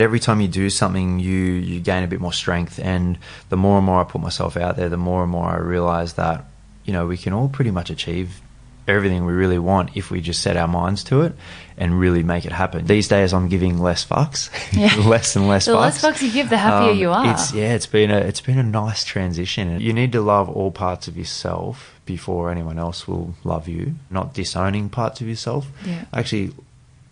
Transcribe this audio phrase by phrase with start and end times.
[0.00, 3.78] Every time you do something, you you gain a bit more strength, and the more
[3.78, 6.44] and more I put myself out there, the more and more I realize that
[6.84, 8.40] you know we can all pretty much achieve
[8.86, 11.34] everything we really want if we just set our minds to it
[11.76, 12.86] and really make it happen.
[12.86, 14.94] These days, I'm giving less fucks, Yeah.
[15.08, 15.80] less and less The fucks.
[15.80, 17.32] less fucks you give, the happier Um, you are.
[17.32, 19.80] It's yeah, it's been a it's been a nice transition.
[19.80, 23.96] You need to love all parts of yourself before anyone else will love you.
[24.10, 25.66] Not disowning parts of yourself.
[25.84, 26.04] Yeah.
[26.14, 26.52] Actually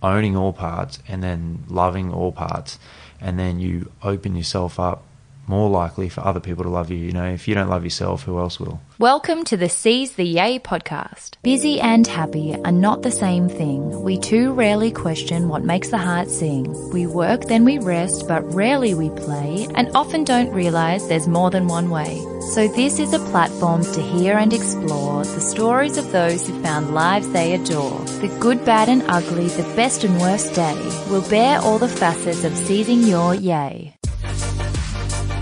[0.02, 2.79] owning all parts and then loving all parts
[3.20, 5.04] and then you open yourself up
[5.49, 6.96] more likely for other people to love you.
[6.96, 8.81] You know, if you don't love yourself, who else will?
[8.99, 11.35] Welcome to the Seize the Yay podcast.
[11.43, 14.03] Busy and happy are not the same thing.
[14.03, 16.91] We too rarely question what makes the heart sing.
[16.91, 21.50] We work, then we rest, but rarely we play, and often don't realize there's more
[21.50, 22.25] than one way.
[22.53, 26.94] So, this is a platform to hear and explore the stories of those who found
[26.94, 27.99] lives they adore.
[28.21, 30.75] The good, bad, and ugly, the best and worst day
[31.11, 33.97] will bear all the facets of seizing your yay.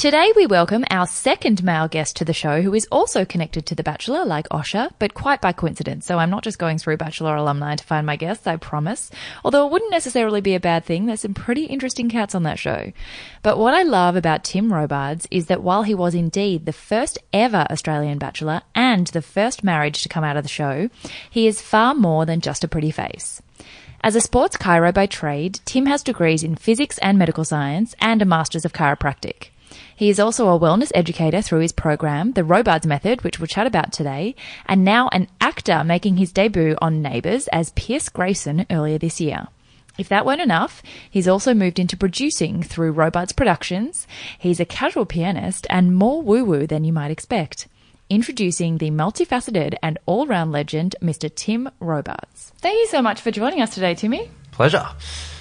[0.00, 3.74] Today we welcome our second male guest to the show who is also connected to
[3.74, 6.06] The Bachelor like Osher, but quite by coincidence.
[6.06, 9.10] So I'm not just going through Bachelor alumni to find my guests, I promise.
[9.44, 12.58] Although it wouldn't necessarily be a bad thing, there's some pretty interesting cats on that
[12.58, 12.92] show.
[13.42, 17.18] But what I love about Tim Robards is that while he was indeed the first
[17.34, 20.88] ever Australian Bachelor and the first marriage to come out of the show,
[21.28, 23.42] he is far more than just a pretty face.
[24.02, 28.22] As a sports chiro by trade, Tim has degrees in physics and medical science and
[28.22, 29.50] a master's of chiropractic.
[30.00, 33.66] He is also a wellness educator through his program, The Robards Method, which we'll chat
[33.66, 34.34] about today,
[34.64, 39.48] and now an actor making his debut on Neighbours as Pierce Greyson earlier this year.
[39.98, 44.06] If that weren't enough, he's also moved into producing through Robards Productions.
[44.38, 47.68] He's a casual pianist and more woo woo than you might expect.
[48.08, 51.30] Introducing the multifaceted and all round legend, Mr.
[51.32, 52.54] Tim Robards.
[52.56, 54.30] Thank you so much for joining us today, Timmy.
[54.50, 54.88] Pleasure.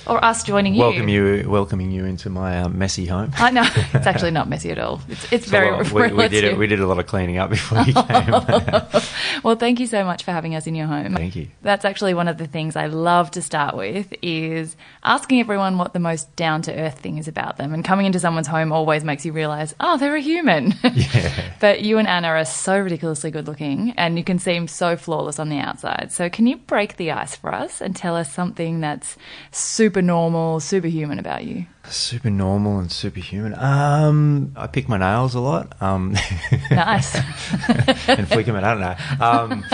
[0.07, 0.81] Or us joining you.
[0.81, 3.31] Welcome you, welcoming you into my uh, messy home.
[3.35, 5.01] I know it's actually not messy at all.
[5.07, 6.57] It's, it's very Well, we, we did it.
[6.57, 8.33] We did a lot of cleaning up before you came.
[9.43, 11.13] Well, thank you so much for having us in your home.
[11.13, 11.47] Thank you.
[11.61, 15.93] That's actually one of the things I love to start with is asking everyone what
[15.93, 17.73] the most down to earth thing is about them.
[17.73, 20.73] And coming into someone's home always makes you realize, oh, they're a human.
[20.83, 21.53] Yeah.
[21.61, 25.39] but you and Anna are so ridiculously good looking and you can seem so flawless
[25.39, 26.11] on the outside.
[26.11, 29.15] So can you break the ice for us and tell us something that's
[29.51, 31.65] super normal, superhuman about you?
[31.89, 33.55] super normal and superhuman.
[33.57, 35.81] Um, I pick my nails a lot.
[35.81, 36.15] Um,
[36.71, 37.15] Nice.
[38.07, 38.55] and flick them.
[38.55, 39.25] And I don't know.
[39.25, 39.65] Um,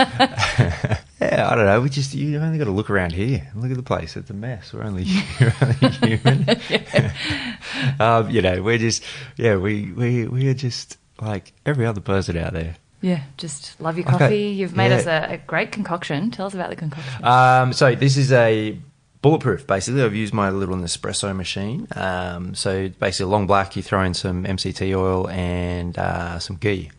[1.20, 1.80] yeah, I don't know.
[1.82, 3.50] We just—you've only got to look around here.
[3.54, 4.16] Look at the place.
[4.16, 4.72] It's a mess.
[4.72, 5.04] We're only,
[5.40, 6.48] we're only human.
[8.00, 9.02] um, you know, we're just
[9.36, 9.56] yeah.
[9.56, 12.76] We we we are just like every other person out there.
[13.02, 14.18] yeah, just love your Okay.
[14.18, 14.46] coffee.
[14.48, 14.96] You've made Yeah.
[14.96, 16.30] us a, a great concoction.
[16.30, 17.24] Tell us about the concoction.
[17.24, 18.78] Um, so this is a
[19.26, 19.66] bulletproof.
[19.66, 21.88] Basically, I've used my little Nespresso machine.
[21.96, 23.74] Um, so basically, a long black.
[23.74, 26.92] You throw in some MCT oil and uh, some ghee.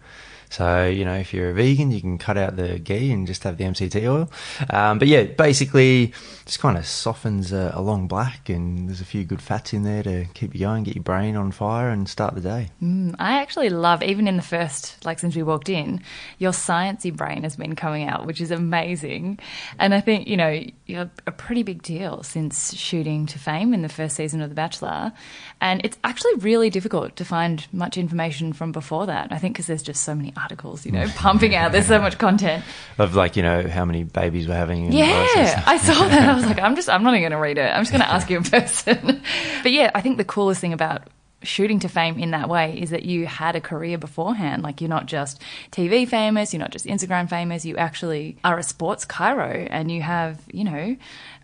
[0.49, 3.43] So you know, if you're a vegan, you can cut out the ghee and just
[3.43, 4.29] have the MCT oil.
[4.69, 6.13] Um, but yeah, basically,
[6.47, 9.83] just kind of softens a, a long black, and there's a few good fats in
[9.83, 12.69] there to keep you going, get your brain on fire, and start the day.
[12.81, 16.01] Mm, I actually love, even in the first, like since we walked in,
[16.39, 19.39] your sciencey brain has been coming out, which is amazing.
[19.77, 23.81] And I think, you know, you're a pretty big deal since shooting to fame in
[23.81, 25.11] the first season of The Bachelor.
[25.59, 29.27] And it's actually really difficult to find much information from before that.
[29.31, 31.73] I think because there's just so many articles, you know, pumping out.
[31.73, 32.63] There's so much content.
[32.97, 34.85] Of like you know how many babies we're having.
[34.85, 35.63] and all that sort of Yeah.
[35.67, 36.36] I saw that.
[36.37, 37.69] I was like, I'm just, I'm not even going to read it.
[37.69, 39.21] I'm just going to ask you in person.
[39.63, 41.07] but yeah, I think the coolest thing about
[41.43, 44.63] shooting to fame in that way is that you had a career beforehand.
[44.63, 47.65] Like you're not just TV famous, you're not just Instagram famous.
[47.65, 50.97] You actually are a sports chiro, and you have, you know.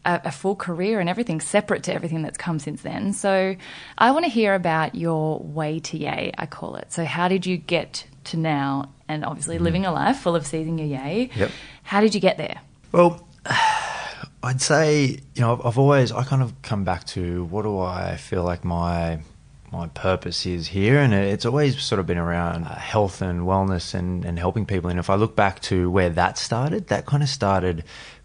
[0.05, 3.13] A, a full career and everything separate to everything that's come since then.
[3.13, 3.55] So,
[3.97, 6.91] I want to hear about your way to yay, I call it.
[6.91, 9.63] So, how did you get to now and obviously mm-hmm.
[9.63, 11.29] living a life full of seizing your yay?
[11.33, 11.51] Yep.
[11.83, 12.59] How did you get there?
[12.91, 13.25] Well,
[14.43, 17.79] I'd say you know I've, I've always I kind of come back to what do
[17.79, 19.19] I feel like my
[19.71, 23.93] my purpose is here, and it's always sort of been around uh, health and wellness
[23.95, 24.89] and and helping people.
[24.89, 27.83] And if I look back to where that started, that kind of started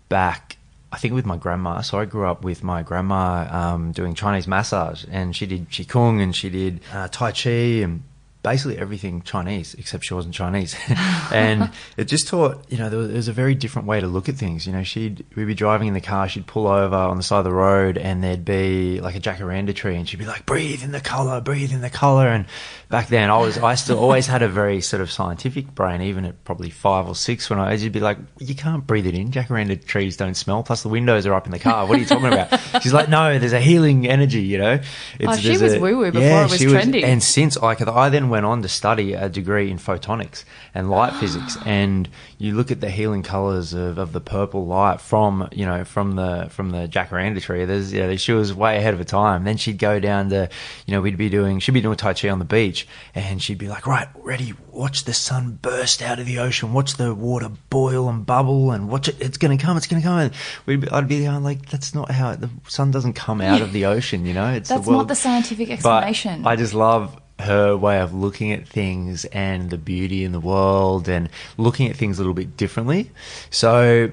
[0.09, 0.57] back.
[0.91, 1.83] I think with my grandma.
[1.83, 6.21] So I grew up with my grandma um, doing Chinese massage, and she did qigong
[6.23, 7.51] and she did uh, tai chi
[7.85, 8.03] and
[8.43, 10.77] basically everything Chinese, except she wasn't Chinese.
[11.33, 14.07] and it just taught, you know, there was, there was, a very different way to
[14.07, 14.67] look at things.
[14.67, 17.39] You know, she'd, we'd be driving in the car, she'd pull over on the side
[17.39, 20.83] of the road and there'd be like a jacaranda tree and she'd be like, breathe
[20.83, 22.29] in the color, breathe in the color.
[22.29, 22.47] And
[22.89, 26.25] back then I was, I still always had a very sort of scientific brain, even
[26.25, 29.15] at probably five or six when I was, you'd be like, you can't breathe it
[29.15, 29.33] in.
[29.33, 30.63] Jacaranda trees don't smell.
[30.63, 31.87] Plus the windows are up in the car.
[31.87, 32.61] What are you talking about?
[32.83, 34.81] She's like, no, there's a healing energy, you know?
[35.19, 37.03] It's, oh, she was woo woo before yeah, it was trendy.
[37.03, 40.45] Was, and since I, I then went on to study a degree in photonics
[40.75, 41.21] and light ah.
[41.21, 42.09] physics, and
[42.39, 46.17] you look at the healing colors of, of the purple light from you know from
[46.17, 47.65] the from the jacaranda tree.
[47.65, 49.45] There's yeah, she was way ahead of her time.
[49.45, 50.49] Then she'd go down to
[50.87, 53.59] you know we'd be doing she'd be doing tai chi on the beach, and she'd
[53.59, 57.51] be like, right, ready, watch the sun burst out of the ocean, watch the water
[57.71, 59.17] boil and bubble, and watch it.
[59.21, 59.77] It's going to come.
[59.77, 60.19] It's going to come.
[60.19, 60.33] And
[60.67, 63.61] we'd be, I'd be going like, that's not how it, the sun doesn't come out
[63.61, 64.27] of the ocean.
[64.27, 66.43] You know, it's that's the not the scientific explanation.
[66.43, 70.41] But I just love her way of looking at things and the beauty in the
[70.41, 73.11] world and looking at things a little bit differently.
[73.51, 74.11] So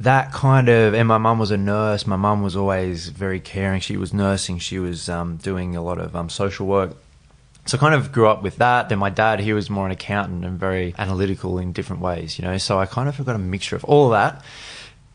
[0.00, 2.06] that kind of, and my mum was a nurse.
[2.06, 3.80] My mum was always very caring.
[3.80, 4.58] She was nursing.
[4.58, 6.96] She was um, doing a lot of um, social work.
[7.64, 8.90] So I kind of grew up with that.
[8.90, 12.44] Then my dad, he was more an accountant and very analytical in different ways, you
[12.44, 12.58] know.
[12.58, 14.44] So I kind of got a mixture of all of that.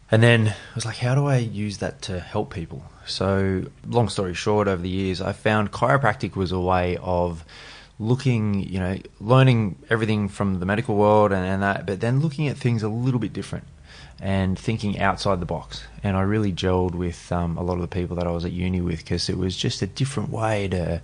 [0.10, 2.84] And then I was like, how do I use that to help people?
[3.06, 7.44] So, long story short, over the years, I found chiropractic was a way of
[8.00, 12.48] looking, you know, learning everything from the medical world and, and that, but then looking
[12.48, 13.66] at things a little bit different
[14.20, 15.84] and thinking outside the box.
[16.04, 18.52] And I really gelled with um, a lot of the people that I was at
[18.52, 21.02] uni with because it was just a different way to,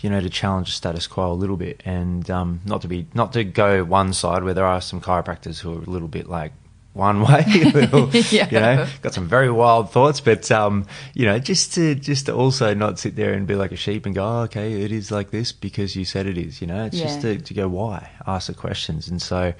[0.00, 1.82] you know, to challenge the status quo a little bit.
[1.84, 5.60] And um, not to be not to go one side where there are some chiropractors
[5.60, 6.52] who are a little bit like
[6.98, 7.44] one way.
[8.30, 8.48] yeah.
[8.50, 10.84] You know, got some very wild thoughts, but um,
[11.14, 14.04] you know, just to just to also not sit there and be like a sheep
[14.04, 16.60] and go, oh, okay, it is like this because you said it is.
[16.60, 17.04] You know, it's yeah.
[17.04, 19.54] just to, to go why, ask the questions, and so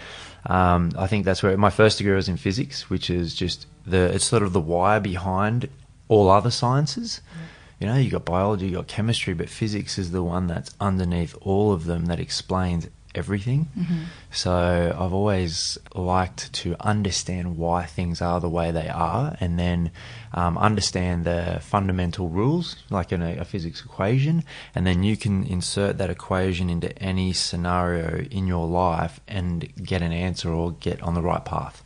[0.47, 4.13] um, I think that's where my first degree was in physics, which is just the
[4.15, 5.69] it's sort of the why behind
[6.09, 7.21] all other sciences.
[7.31, 7.45] Yeah.
[7.81, 11.37] You know, you got biology, you got chemistry, but physics is the one that's underneath
[11.41, 13.69] all of them that explains everything.
[13.79, 14.03] Mm-hmm.
[14.31, 19.91] So I've always liked to understand why things are the way they are and then
[20.33, 24.45] um, understand the fundamental rules, like in a, a, physics equation,
[24.75, 30.03] and then you can insert that equation into any scenario in your life and get
[30.03, 31.83] an answer or get on the right path.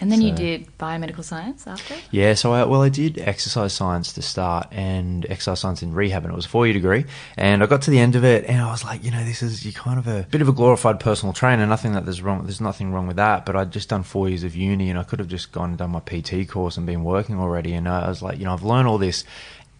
[0.00, 1.94] And then so, you did biomedical science after?
[2.10, 6.24] Yeah, so I, well, I did exercise science to start and exercise science in rehab,
[6.24, 7.04] and it was a four year degree.
[7.36, 9.42] And I got to the end of it, and I was like, you know, this
[9.42, 11.66] is you kind of a bit of a glorified personal trainer.
[11.66, 13.44] Nothing that there's wrong, there's nothing wrong with that.
[13.44, 15.78] But I'd just done four years of uni, and I could have just gone and
[15.78, 17.74] done my PT course and been working already.
[17.74, 19.24] And I was like, you know, I've learned all this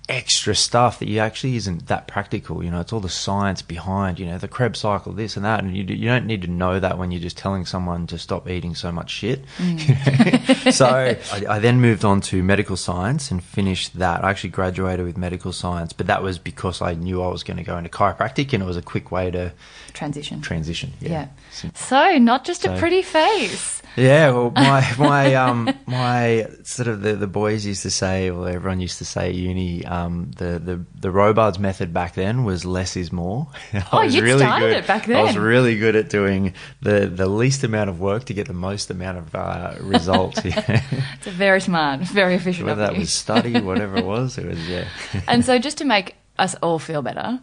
[0.09, 2.65] extra stuff that you actually isn't that practical.
[2.65, 5.63] You know, it's all the science behind, you know, the Krebs cycle, this and that.
[5.63, 8.49] And you, you don't need to know that when you're just telling someone to stop
[8.49, 9.45] eating so much shit.
[9.59, 10.73] Mm.
[10.73, 11.19] so I,
[11.49, 14.25] I, then moved on to medical science and finished that.
[14.25, 17.59] I actually graduated with medical science, but that was because I knew I was going
[17.59, 19.53] to go into chiropractic and it was a quick way to
[19.93, 20.41] transition.
[20.41, 21.11] Transition, yeah.
[21.11, 21.29] yeah.
[21.51, 23.81] So not just so, a pretty face.
[23.97, 28.49] Yeah, well, my my um my sort of the, the boys used to say, or
[28.49, 32.65] everyone used to say at uni, um, the the the Robards method back then was
[32.65, 33.49] less is more.
[33.93, 34.77] oh, you really started good.
[34.77, 35.17] it back then.
[35.17, 38.55] I was really good at doing the the least amount of work to get the
[38.55, 40.41] most amount of uh, results.
[40.51, 40.83] Yeah.
[41.17, 42.67] it's a very smart, very efficient.
[42.67, 44.89] Whether that was study, whatever it was, it was yeah.
[45.29, 47.41] and so, just to make us all feel better,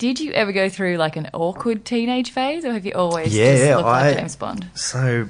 [0.00, 3.54] did you ever go through like an awkward teenage phase, or have you always yeah,
[3.54, 4.70] just looked I, like James Bond?
[4.74, 5.28] So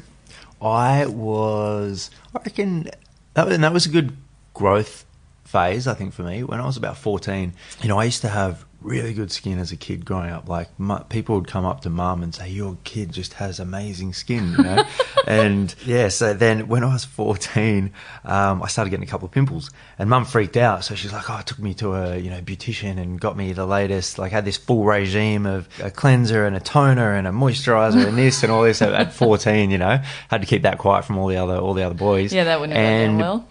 [0.63, 2.89] I was, I reckon,
[3.35, 4.17] that was, and that was a good
[4.55, 5.05] growth
[5.45, 6.45] phase, I think, for me.
[6.45, 9.73] When I was about 14, you know, I used to have really good skin as
[9.73, 10.49] a kid growing up.
[10.49, 14.13] Like my, people would come up to mum and say, "Your kid just has amazing
[14.13, 14.85] skin," you know.
[15.27, 17.93] and yeah, so then when I was fourteen,
[18.25, 20.85] um, I started getting a couple of pimples, and mum freaked out.
[20.85, 23.67] So she's like, "Oh, took me to a you know beautician and got me the
[23.67, 24.19] latest.
[24.19, 28.17] Like had this full regime of a cleanser and a toner and a moisturizer and
[28.17, 29.71] this and all this at fourteen.
[29.71, 32.33] You know, had to keep that quiet from all the other all the other boys.
[32.33, 33.47] Yeah, that wouldn't have and, well.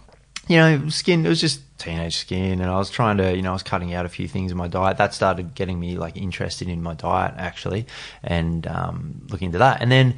[0.48, 1.24] You know, skin.
[1.24, 3.94] It was just teenage skin and I was trying to, you know, I was cutting
[3.94, 4.98] out a few things in my diet.
[4.98, 7.86] That started getting me like interested in my diet actually
[8.22, 9.80] and um, looking into that.
[9.80, 10.14] And then,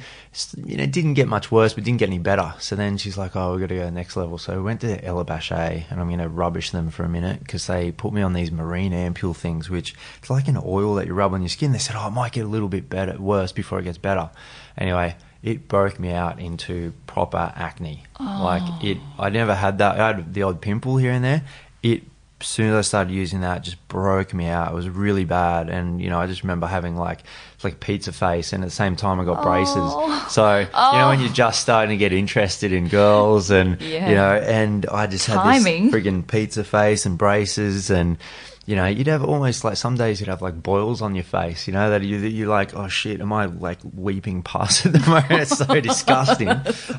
[0.57, 2.53] you know, it didn't get much worse, but didn't get any better.
[2.59, 4.37] So then she's like, oh, we've got to go to the next level.
[4.37, 7.39] So we went to Ella Bache and I'm going to rubbish them for a minute
[7.39, 11.07] because they put me on these marine ampule things, which it's like an oil that
[11.07, 11.71] you rub on your skin.
[11.71, 14.29] They said, oh, it might get a little bit better, worse before it gets better.
[14.77, 18.03] Anyway, it broke me out into proper acne.
[18.19, 18.41] Oh.
[18.43, 19.99] Like it, I never had that.
[19.99, 21.43] I had the odd pimple here and there.
[21.83, 22.03] It
[22.41, 24.71] as soon as I started using that, it just broke me out.
[24.71, 27.23] It was really bad, and you know, I just remember having like
[27.63, 29.43] like pizza face, and at the same time, I got Oh.
[29.43, 30.33] braces.
[30.33, 31.07] So you know, oh.
[31.09, 34.09] when you're just starting to get interested in girls, and Yeah.
[34.09, 35.89] you know, and I just had Timing.
[35.91, 38.17] this friggin' pizza face and braces, and
[38.65, 41.67] you know, you'd have almost like some days you'd have like boils on your face,
[41.67, 44.99] you know, that you, you're like, oh shit, am I like weeping pus at the
[44.99, 45.31] moment?
[45.31, 46.49] It's so disgusting.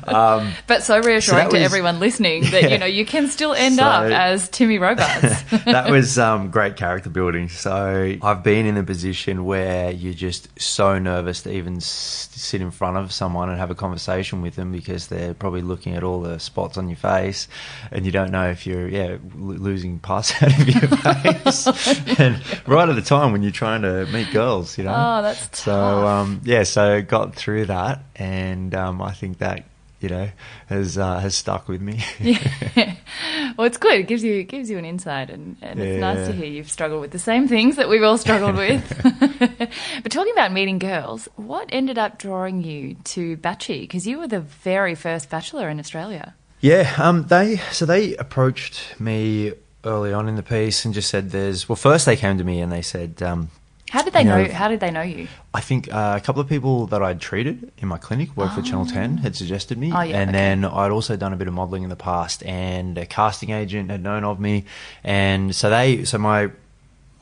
[0.07, 2.67] Um, But so reassuring that to was- everyone listening that Yeah.
[2.69, 5.43] you know you can still end So- up as Timmy Robards.
[5.65, 7.49] that was um, great character building.
[7.49, 12.61] So I've been in a position where you're just so nervous to even s- sit
[12.61, 16.03] in front of someone and have a conversation with them because they're probably looking at
[16.03, 17.47] all the spots on your face,
[17.91, 21.54] and you don't know if you're yeah lo- losing pus out of your face.
[22.19, 24.93] and right at the time when you're trying to meet girls, you know.
[24.95, 26.05] Oh, that's so tough.
[26.05, 26.63] um, yeah.
[26.63, 29.65] So got through that, and um, I think that
[30.01, 30.29] you know
[30.67, 32.03] has uh, has stuck with me.
[32.19, 32.95] yeah.
[33.57, 33.93] Well, it's good.
[33.93, 36.69] It gives you it gives you an insight, and, and it's nice to hear you've
[36.69, 38.83] struggled with the same things that we've all struggled with.
[40.03, 43.81] but talking about meeting girls, what ended up drawing you to Batchy?
[43.81, 46.35] Because you were the very first bachelor in Australia.
[46.59, 49.53] Yeah, um, they so they approached me
[49.85, 52.59] early on in the piece and just said, "There's." Well, first they came to me
[52.61, 53.49] and they said, um,
[53.91, 54.43] How did they You know?
[54.43, 55.27] know- How did they know you?
[55.53, 58.61] "I think uh, a couple of people that I'd treated in my clinic worked for
[58.61, 60.37] Channel Ten had suggested me, Oh, yeah, and okay.
[60.39, 63.91] then I'd also done a bit of modelling in the past, and a casting agent
[63.91, 64.65] had known of me,
[65.03, 66.49] and so they, so my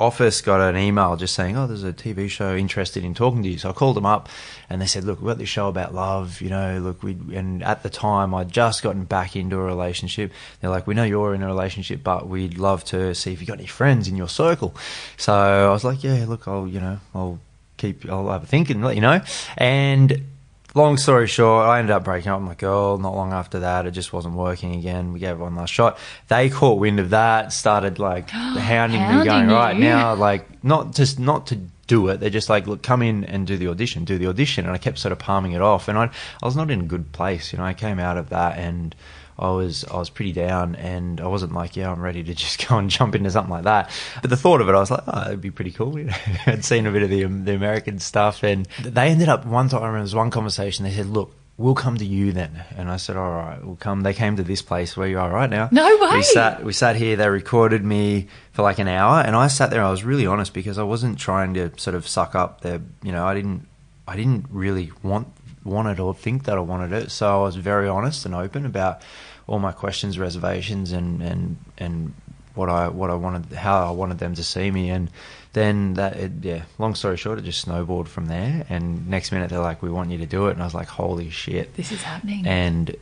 [0.03, 3.50] office got an email just saying, "Oh, there's a TV show interested in talking to
[3.50, 4.29] you." So I called them up,
[4.69, 6.41] and they said, "Look, we've got this show about love.
[6.41, 10.31] You know, look, we." And at the time, I'd just gotten back into a relationship.
[10.60, 13.48] They're like, "We know you're in a relationship, but we'd love to see if you
[13.48, 14.75] got any friends in your circle."
[15.17, 17.39] So I was like, "Yeah, look, I'll, you know, I'll
[17.77, 19.22] keep, I'll have a think and let you know."
[19.57, 20.25] And
[20.74, 22.98] long story short, I ended up breaking up with my girl.
[22.98, 25.13] Not long after that, it just wasn't working again.
[25.13, 25.98] We gave it one last shot.
[26.27, 30.94] They caught wind of that, started like hounding, me, Hounding going right now, like not
[30.94, 31.56] just not to
[31.88, 32.20] do it.
[32.20, 34.65] They're just like, look, come in and do the audition, do the audition.
[34.65, 36.06] And I kept sort of palming it off, and I
[36.42, 37.53] I was not in a good place.
[37.53, 38.96] You know, I came out of that and.
[39.37, 42.67] I was I was pretty down, and I wasn't like, yeah, I'm ready to just
[42.67, 43.89] go and jump into something like that.
[44.21, 45.97] But the thought of it, I was like, oh, it'd be pretty cool.
[45.97, 46.13] You know,
[46.47, 49.69] I'd seen a bit of the um, the American stuff, and they ended up one
[49.69, 49.83] time.
[49.83, 50.85] I remember there was one conversation.
[50.85, 51.35] They said, look.
[51.55, 54.43] We'll come to you then, and I said, "All right, we'll come." They came to
[54.43, 55.69] this place where you are right now.
[55.71, 56.17] No way.
[56.17, 57.15] We sat, we sat here.
[57.15, 59.83] They recorded me for like an hour, and I sat there.
[59.83, 62.81] I was really honest because I wasn't trying to sort of suck up their.
[63.03, 63.67] You know, I didn't.
[64.07, 65.27] I didn't really want
[65.63, 67.12] want it or think that I wanted it.
[67.12, 69.01] So I was very honest and open about
[69.48, 72.13] all my questions, reservations, and and and
[72.55, 75.10] what I what I wanted, how I wanted them to see me, and
[75.53, 76.63] then that it, yeah.
[76.77, 78.65] Long story short, it just snowballed from there.
[78.70, 80.88] And next minute they're like, "We want you to do it," and I was like,
[80.88, 82.46] "Holy shit!" This is happening.
[82.46, 82.96] and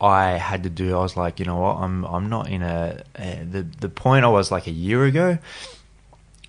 [0.00, 0.96] I had to do.
[0.96, 1.76] I was like, you know what?
[1.76, 5.38] I'm I'm not in a, a the the point I was like a year ago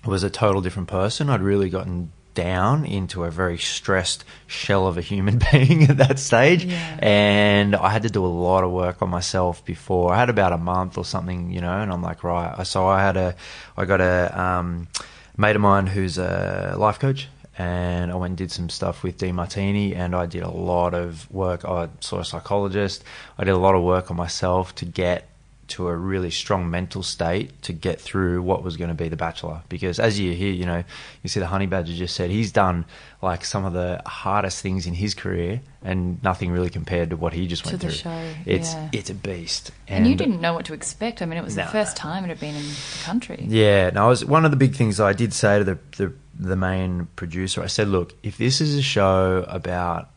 [0.06, 1.28] was a total different person.
[1.28, 6.18] I'd really gotten down into a very stressed shell of a human being at that
[6.18, 6.98] stage, Yeah.
[7.00, 10.12] and I had to do a lot of work on myself before.
[10.12, 12.66] I had about a month or something, you know, and I'm like, right.
[12.66, 13.34] So I had a,
[13.76, 14.88] I got a um,
[15.36, 19.18] mate of mine who's a life coach, and I went and did some stuff with
[19.18, 21.64] Dean Martini, and I did a lot of work.
[21.66, 23.04] I saw a psychologist.
[23.38, 25.28] I did a lot of work on myself to get
[25.72, 29.16] to a really strong mental state to get through what was going to be the
[29.16, 29.62] Bachelor.
[29.68, 30.82] Because as you hear, you know,
[31.22, 32.84] you see the Honey Badger just said he's done
[33.20, 37.32] like some of the hardest things in his career, and nothing really compared to what
[37.32, 37.96] he just To went the through.
[37.96, 38.88] show, It's yeah.
[38.92, 39.70] it's a beast.
[39.88, 41.22] and you didn't know what to expect.
[41.22, 41.64] I mean, it was No.
[41.64, 43.44] the first time it had been in the country.
[43.48, 46.12] Yeah, no, I was one of the big things I did say to the, the
[46.38, 47.62] the main producer.
[47.62, 50.08] I said, look, if this is a show about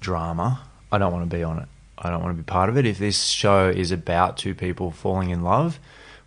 [0.00, 0.60] drama,
[0.92, 1.68] I don't want to be on it.
[2.00, 2.86] I don't want to be part of it.
[2.86, 5.78] If this show is about two people falling in love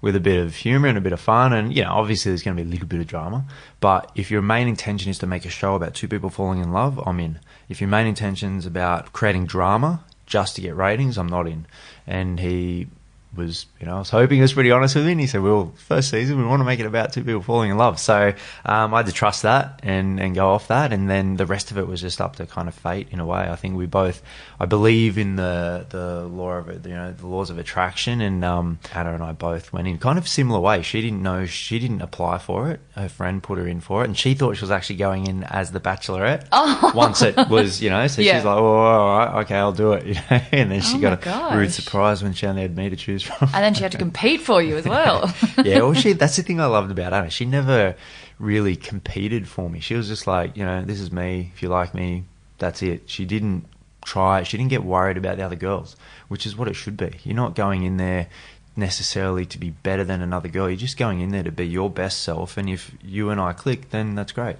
[0.02, 2.44] with a bit of humor and a bit of fun, and you know, obviously there's
[2.44, 3.46] going to be a little bit of drama,
[3.80, 6.72] but if your main intention is to make a show about two people falling in
[6.72, 7.40] love, I'm in.
[7.70, 11.66] If your main intention is about creating drama just to get ratings, I'm not in.
[12.06, 12.88] And he
[13.36, 15.12] was, you know, I was hoping he was pretty honest with me.
[15.14, 17.72] And he said, well, first season, we want to make it about two people falling
[17.72, 18.00] in love.
[18.00, 18.34] So
[18.66, 20.94] um, I had to trust that and, and go off that.
[20.94, 23.26] And then the rest of it was just up to kind of fate in a
[23.26, 23.40] way.
[23.50, 24.22] I think we both,
[24.60, 28.22] I believe in the, the law of it, you know, the laws of attraction.
[28.22, 30.82] And um, Anna and I both went in kind of similar way.
[30.84, 32.80] She didn't know, she didn't apply for it.
[32.96, 34.08] Her friend put her in for it.
[34.08, 36.48] And she thought she was actually going in as the bachelorette
[36.94, 38.36] once it was, you know, so Yeah.
[38.36, 40.04] she's like, oh, all right, okay, I'll do it.
[40.14, 40.42] You know?
[40.52, 43.23] And then she Oh got a rude surprise when she only had me to choose
[43.24, 43.50] from.
[43.54, 45.34] And then she had to compete for you as well.
[45.64, 47.30] yeah, well, she that's the thing I loved about Anna.
[47.30, 47.96] She never
[48.40, 49.80] really competed for me.
[49.80, 51.52] She was just like, you know, this is me.
[51.56, 52.26] If you like me,
[52.58, 53.10] that's it.
[53.10, 53.66] She didn't
[54.06, 54.44] try.
[54.44, 55.96] She didn't get worried about the other girls,
[56.28, 57.12] which is what it should be.
[57.24, 58.28] You're not going in there
[58.76, 60.70] necessarily to be better than another girl.
[60.70, 63.54] You're just going in there to be your best self, and if you and I
[63.54, 64.58] click, then that's great.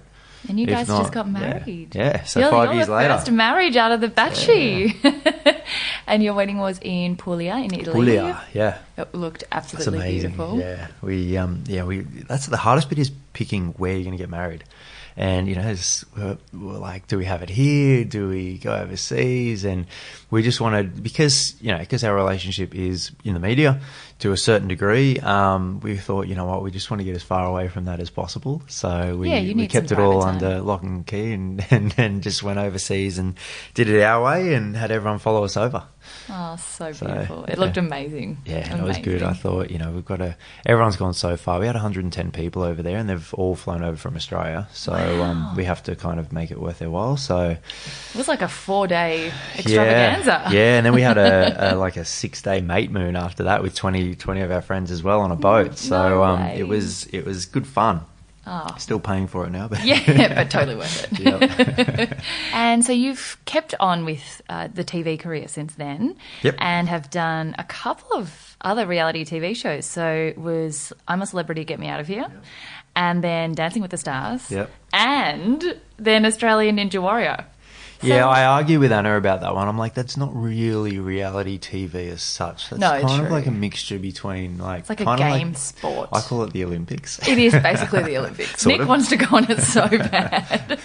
[0.48, 1.94] And you If guys not, just got married.
[1.94, 3.16] Yeah, so you're, 5 you're years the later.
[3.16, 4.94] First marriage out of the Batchy.
[6.06, 7.92] and your wedding was in Puglia in Italy.
[7.92, 8.78] Puglia, yeah.
[8.96, 10.30] It looked That's absolutely amazing.
[10.30, 10.58] beautiful.
[10.58, 12.00] Yeah, we um, yeah we.
[12.00, 14.64] That's the hardest bit is picking where you're going to get married,
[15.16, 18.04] and you know, it's, we're, we're like, do we have it here?
[18.04, 19.64] Do we go overseas?
[19.64, 19.86] And
[20.30, 23.80] we just wanted because you know because our relationship is in the media
[24.20, 25.18] to a certain degree.
[25.18, 27.86] Um, we thought, you know what, we just want to get as far away from
[27.86, 28.62] that as possible.
[28.68, 30.36] So we Yeah, we kept it all time.
[30.36, 33.34] under lock and key, and, and and just went overseas and
[33.74, 35.84] did it our way, and had everyone follow us over.
[36.28, 37.44] Oh, so So, beautiful.
[37.44, 37.60] It yeah.
[37.60, 38.38] looked amazing.
[38.44, 39.22] Yeah, and it was good.
[39.22, 40.36] I thought, you know, we've got a.
[40.66, 41.58] Everyone's gone so far.
[41.60, 44.68] We had 110 people over there, and they've all flown over from Australia.
[44.72, 47.16] So um, we have to kind of make it worth their while.
[47.16, 50.42] So It was like a four day extravaganza.
[50.46, 53.44] yeah, yeah, and then we had a, a like a six day mate moon after
[53.44, 55.78] that with 20, 20 of our friends as well on a boat.
[55.78, 58.00] So No um, it was it was good fun.
[58.46, 58.74] Oh.
[58.76, 61.18] Still paying for it now, but Yeah, but totally worth it.
[61.98, 62.20] Yep.
[62.52, 66.56] And so you've kept on with uh, the TV career since then, Yep.
[66.58, 69.86] and have done a couple of other reality TV shows.
[69.86, 72.26] So it was I'm a Celebrity, Get Me Out of Here,
[72.94, 74.70] and then Dancing with the Stars, Yep.
[74.92, 77.46] and then Australian Ninja Warrior.
[78.02, 79.66] Yeah, I argue with Anna about that one.
[79.66, 82.68] I'm like, that's not really reality TV as such.
[82.70, 83.36] That's No, it's kind of true.
[83.36, 86.10] like a mixture between like It's like a kind of game sport.
[86.12, 87.26] I call it the Olympics.
[87.26, 88.60] It is basically the Olympics.
[88.62, 88.88] Sort Nick of.
[88.88, 90.80] wants to go on it so bad.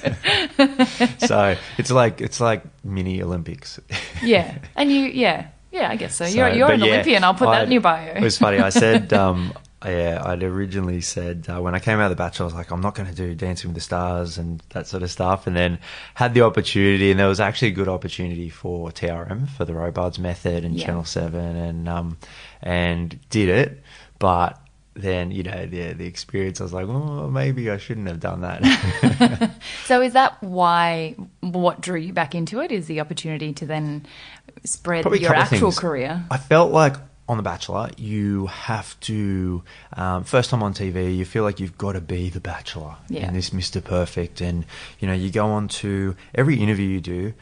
[1.19, 3.79] so it's like it's like mini Olympics.
[4.23, 6.25] yeah, and you, yeah, yeah, I guess so.
[6.29, 7.23] So, you're you're but an yeah, Olympian.
[7.23, 8.13] I'll put that I- in your bio.
[8.13, 8.59] It was funny.
[8.59, 9.53] I said, um,
[9.85, 12.71] yeah, I'd originally said uh, when I came out of the Bachelor, I was like,
[12.71, 15.47] I'm not going to do Dancing with the Stars and that sort of stuff.
[15.47, 15.79] And then
[16.15, 20.19] had the opportunity, and there was actually a good opportunity for TRM for the Robards
[20.19, 20.85] Method and Yeah.
[20.87, 22.17] Channel Seven, and um,
[22.61, 23.83] and did it,
[24.19, 24.59] but.
[24.95, 26.59] Then you know the the experience.
[26.59, 29.51] I was like, oh, maybe I shouldn't have done that.
[29.85, 34.05] So is that why what drew you back into it is the opportunity to then
[34.65, 35.79] spread Probably your actual things.
[35.79, 36.21] career?
[36.29, 36.95] I felt like
[37.29, 41.77] on The Bachelor, you have to, um, first time on TV, you feel like you've
[41.77, 43.27] got to be The Bachelor Yeah.
[43.27, 43.81] and this Mr.
[43.83, 44.41] Perfect.
[44.41, 44.65] And,
[44.99, 47.33] you know, you go on to every interview you do,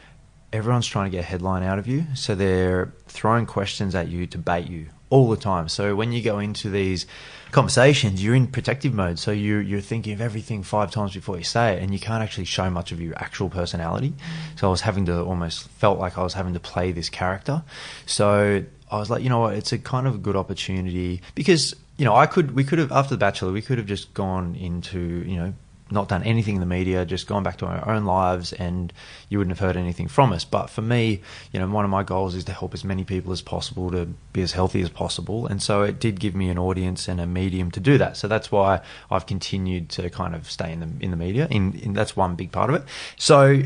[0.52, 2.04] everyone's trying to get a headline out of you.
[2.14, 5.68] So they're throwing questions at you to bait you all the time.
[5.70, 7.06] So when you go into these
[7.50, 9.18] conversations, you're in protective mode.
[9.18, 12.22] So you, you're thinking of everything five times before you say it, and you can't
[12.22, 14.12] actually show much of your actual personality.
[14.56, 17.62] So I was having to almost felt like I was having to play this character.
[18.04, 21.74] So I was like, you know what, it's a kind of a good opportunity because
[21.96, 24.54] you know I could we could have after the Bachelor we could have just gone
[24.54, 25.54] into you know
[25.90, 28.92] not done anything in the media, just gone back to our own lives, and
[29.28, 30.44] you wouldn't have heard anything from us.
[30.44, 31.22] But for me,
[31.52, 34.06] you know, one of my goals is to help as many people as possible to
[34.32, 37.26] be as healthy as possible, and so it did give me an audience and a
[37.26, 38.16] medium to do that.
[38.16, 41.48] So that's why I've continued to kind of stay in the in the media.
[41.50, 42.84] In, in that's one big part of it.
[43.16, 43.62] So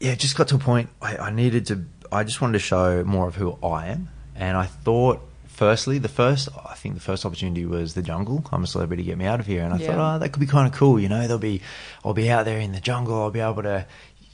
[0.00, 1.84] yeah, it just got to a point I, I needed to.
[2.12, 5.20] I just wanted to show more of who I am, and I thought.
[5.46, 8.44] Firstly, the first, I think the first opportunity was the jungle.
[8.50, 9.62] I'm a celebrity, get me out of here.
[9.62, 9.86] And I Yeah.
[9.86, 10.98] thought, oh, that could be kind of cool.
[10.98, 11.60] You know, there'll be,
[12.04, 13.22] I'll be out there in the jungle.
[13.22, 13.86] I'll be able to,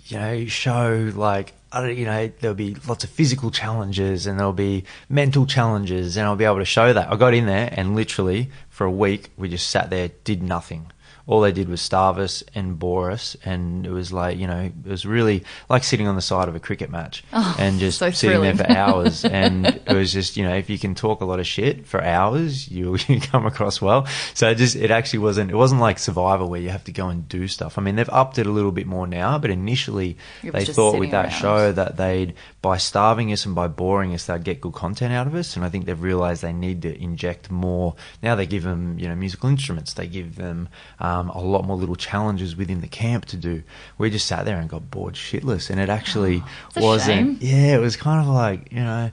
[0.06, 4.38] you know, show like, I don't, you know, there'll be lots of physical challenges and
[4.38, 7.12] there'll be mental challenges, and I'll be able to show that.
[7.12, 10.86] I got in there and literally for a week we just sat there, did nothing.
[11.26, 14.70] All they did was starve us and bore us, and it was like you know,
[14.84, 17.98] it was really like sitting on the side of a cricket match Oh, and just
[17.98, 19.24] so sitting there for hours.
[19.24, 22.02] and it was just you know, if you can talk a lot of shit for
[22.02, 24.06] hours, you you come across well.
[24.34, 27.08] So it just it actually wasn't it wasn't like Survivor where you have to go
[27.08, 27.78] and do stuff.
[27.78, 31.10] I mean, they've upped it a little bit more now, but initially they thought with
[31.12, 31.40] that around.
[31.40, 35.26] show that they'd by starving us and by boring us they'd get good content out
[35.26, 37.94] of us and I think they've realized they need to inject more.
[38.22, 39.94] Now they give them you know musical instruments.
[39.94, 40.68] They give them
[40.98, 43.62] um, a lot more little challenges within the camp to do.
[43.98, 46.42] We just sat there and got bored shitless and it actually
[46.76, 49.10] a wasn't yeah it was kind of like you know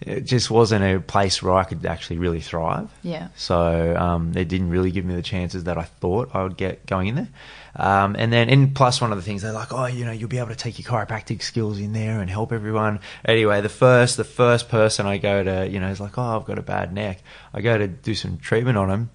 [0.00, 2.88] it just wasn't a place where I could actually really thrive.
[3.02, 3.28] Yeah.
[3.36, 6.86] so um, it didn't really give me the chances that I thought I would get
[6.86, 7.28] going in there.
[7.76, 10.28] Um, and then, and plus, one of the things they're like, oh, you know, you'll
[10.28, 13.00] be able to take your chiropractic skills in there and help everyone.
[13.24, 16.44] Anyway, the first, the first person I go to, you know, is like, oh, I've
[16.44, 17.22] got a bad neck.
[17.54, 19.10] I go to do some treatment on him.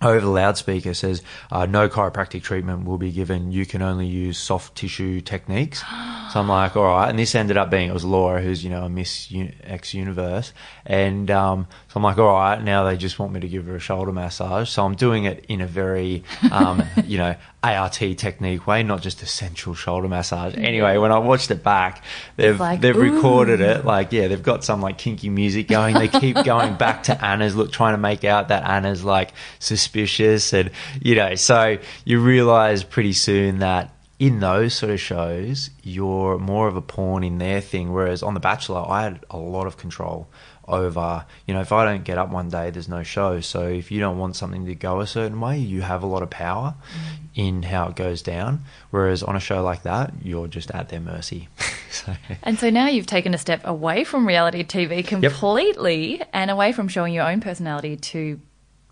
[0.00, 3.50] Over the loudspeaker says, uh, no chiropractic treatment will be given.
[3.50, 5.82] You can only use soft tissue techniques.
[6.28, 7.08] So I'm like, all right.
[7.08, 9.32] And this ended up being, it was Laura, who's, you know, a Miss
[9.62, 10.52] X Universe.
[10.84, 13.76] And um, so I'm like, all right, now they just want me to give her
[13.76, 14.68] a shoulder massage.
[14.68, 19.20] So I'm doing it in a very, um, you know, ART technique way, not just
[19.22, 20.54] a central shoulder massage.
[20.56, 22.04] Anyway, when I watched it back,
[22.36, 23.84] they've like, they've recorded it.
[23.84, 25.94] Like, yeah, they've got some like kinky music going.
[25.94, 30.52] They keep going back to Anna's look, trying to make out that Anna's like suspicious,
[30.52, 30.70] and
[31.02, 36.68] you know, so you realize pretty soon that in those sort of shows, you're more
[36.68, 37.92] of a pawn in their thing.
[37.92, 40.28] Whereas on The Bachelor, I had a lot of control
[40.68, 43.40] over, you know, if I don't get up one day, there's no show.
[43.40, 46.22] So if you don't want something to go a certain way, you have a lot
[46.22, 47.28] of power mm.
[47.34, 48.64] in how it goes down.
[48.90, 51.48] Whereas on a show like that, you're just at their mercy.
[51.90, 56.72] so, And so now you've taken a step away from reality TV completely and away
[56.72, 58.40] from showing your own personality to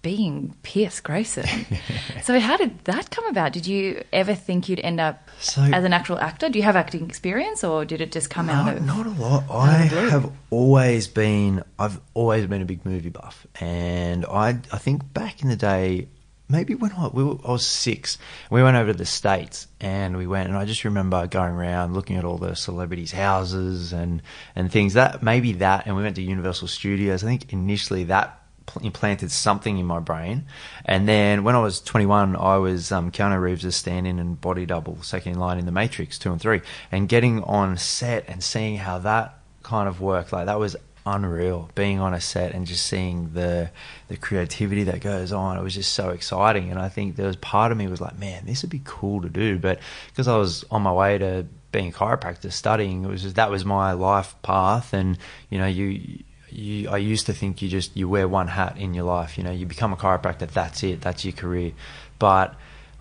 [0.07, 1.49] being Pierce Greyson.
[2.23, 3.53] so how did that come about?
[3.53, 6.49] Did you ever think you'd end up So- as an actual actor?
[6.49, 9.11] Do you have acting experience or did it just come out Not, of not a
[9.11, 9.45] lot.
[9.51, 10.09] I of the blue.
[10.11, 11.65] have always been.
[11.77, 14.51] I've always been a big movie buff, and I.
[14.73, 16.07] I think back in the day,
[16.49, 18.17] maybe when I, we were, I was six,
[18.49, 21.95] we went over to the states, and we went, and I just remember going around
[21.95, 24.23] looking at all the celebrities' houses and
[24.55, 24.95] and things.
[24.95, 27.25] That maybe that, and we went to Universal Studios.
[27.25, 28.41] I think initially that
[28.83, 30.47] implanted something in my brain.
[30.85, 35.03] And then when I was 21, I was um, Keanu Reeves' stand-in and body double,
[35.03, 36.61] second in line in The Matrix 2 and 3.
[36.93, 40.77] And getting on set and seeing how that kind of worked, like that was
[41.07, 41.71] unreal.
[41.75, 43.71] Being on a set and just seeing the
[44.09, 46.71] the creativity that goes on, it was just so exciting.
[46.71, 49.23] And I think there was part of me was like, man, this would be cool
[49.23, 49.59] to do.
[49.59, 53.37] But because I was on my way to being a chiropractor, studying, it was just,
[53.37, 54.93] that was my life path.
[54.93, 55.17] And
[55.49, 56.25] you know, you
[56.57, 59.37] you, I used to think you just you wear one hat in your life.
[59.37, 60.49] You know, you become a chiropractor.
[60.49, 61.01] That's it.
[61.01, 61.73] That's your career.
[62.19, 62.55] But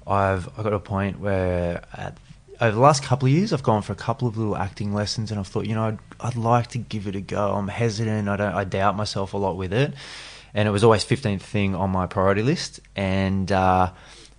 [0.05, 2.17] I've I got a point where at,
[2.59, 5.31] over the last couple of years, I've gone for a couple of little acting lessons,
[5.31, 7.53] and I've thought, you know, I'd, I'd like to give it a go.
[7.53, 8.27] I'm hesitant.
[8.27, 8.53] I don't.
[8.53, 9.93] I doubt myself a lot with it,
[10.53, 12.81] and it was always 15th thing on my priority list.
[12.95, 13.91] And uh,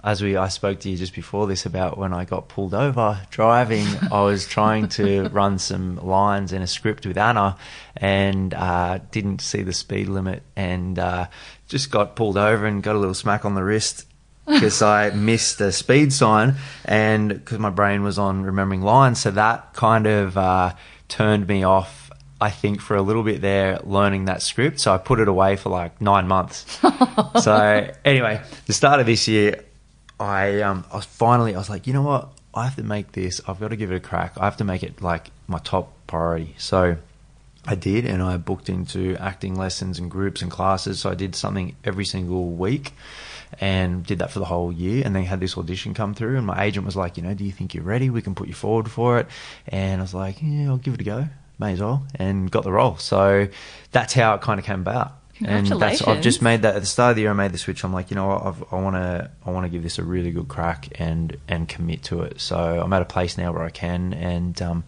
[0.06, 3.20] as we, I spoke to you just before this about when I got pulled over
[3.30, 7.56] driving, I was trying to run some lines in a script with Anna,
[7.96, 11.26] and uh, didn't see the speed limit, and uh,
[11.66, 14.06] just got pulled over and got a little smack on the wrist
[14.46, 19.20] because I missed the speed sign and because my brain was on remembering lines.
[19.20, 20.74] So that kind of uh,
[21.08, 24.78] turned me off, I think, for a little bit there, learning that script.
[24.78, 26.64] So I put it away for like nine months.
[27.42, 29.64] so anyway, the start of this year,
[30.18, 33.12] I um, I was finally I was like, you know what, I have to make
[33.12, 33.40] this.
[33.46, 34.32] I've got to give it a crack.
[34.38, 36.54] I have to make it like my top priority.
[36.58, 36.96] So
[37.66, 41.00] I did, and I booked into acting lessons and groups and classes.
[41.00, 42.92] So I did something every single week,
[43.60, 45.02] and did that for the whole year.
[45.04, 47.44] And then had this audition come through, and my agent was like, you know, do
[47.44, 48.08] you think you're ready?
[48.08, 49.26] We can put you forward for it.
[49.68, 51.28] And I was like, yeah, I'll give it a go.
[51.58, 52.96] May as well, and got the role.
[52.96, 53.48] So
[53.90, 55.14] that's how it kind of came about.
[55.44, 57.30] And that's I've just made that at the start of the year.
[57.30, 57.84] I made the switch.
[57.84, 60.02] I'm like, you know what, I've, I want to, I want to give this a
[60.02, 62.40] really good crack and and commit to it.
[62.40, 64.84] So I'm at a place now where I can, and um,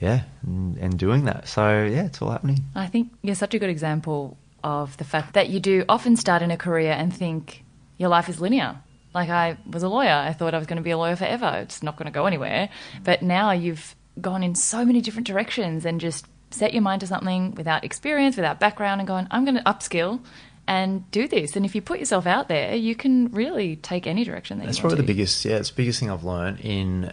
[0.00, 1.48] yeah, and, and doing that.
[1.48, 2.64] So yeah, it's all happening.
[2.74, 6.42] I think you're such a good example of the fact that you do often start
[6.42, 7.64] in a career and think
[7.98, 8.76] your life is linear.
[9.14, 11.60] Like I was a lawyer, I thought I was going to be a lawyer forever.
[11.62, 12.68] It's not going to go anywhere.
[13.02, 17.06] But now you've gone in so many different directions and just set your mind to
[17.06, 20.20] something without experience, without background, and going, I'm going to upskill
[20.66, 21.54] and do this.
[21.54, 24.78] And if you put yourself out there, you can really take any direction that That's
[24.78, 27.12] you want That's probably the biggest, yeah, it's the biggest thing I've learned in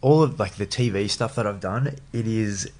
[0.00, 1.96] all of like the TV stuff that I've done.
[2.12, 2.70] It is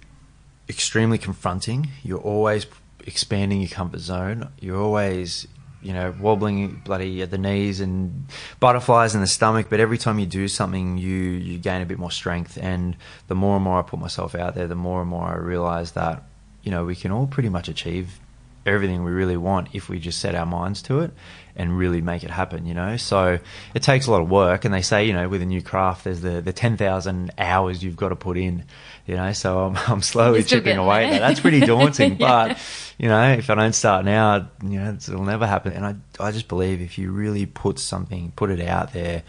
[0.68, 1.88] extremely confronting.
[2.02, 2.66] You're always
[3.06, 4.48] expanding your comfort zone.
[4.60, 5.46] You're always,
[5.84, 8.26] you know, wobbling bloody at the knees and
[8.58, 9.66] butterflies in the stomach.
[9.68, 12.58] But every time you do something, you you gain a bit more strength.
[12.60, 12.96] And
[13.28, 15.92] the more and more I put myself out there, the more and more I realize
[15.92, 16.24] that
[16.62, 18.18] you know we can all pretty much achieve
[18.66, 21.12] everything we really want if we just set our minds to it
[21.56, 22.96] and really make it happen, you know.
[22.96, 23.38] So
[23.74, 26.04] it takes a lot of work, and they say, you know, with a new craft,
[26.04, 28.64] there's the the ten thousand hours you've got to put in,
[29.06, 29.32] you know.
[29.32, 31.10] So I'm I'm slowly chipping away.
[31.10, 31.18] that.
[31.20, 32.48] That's pretty daunting, Yeah.
[32.48, 32.58] but
[32.98, 35.72] you know, if I don't start now, you know, it's- it'll never happen.
[35.72, 39.22] And I I just believe if you really put something, put it out there.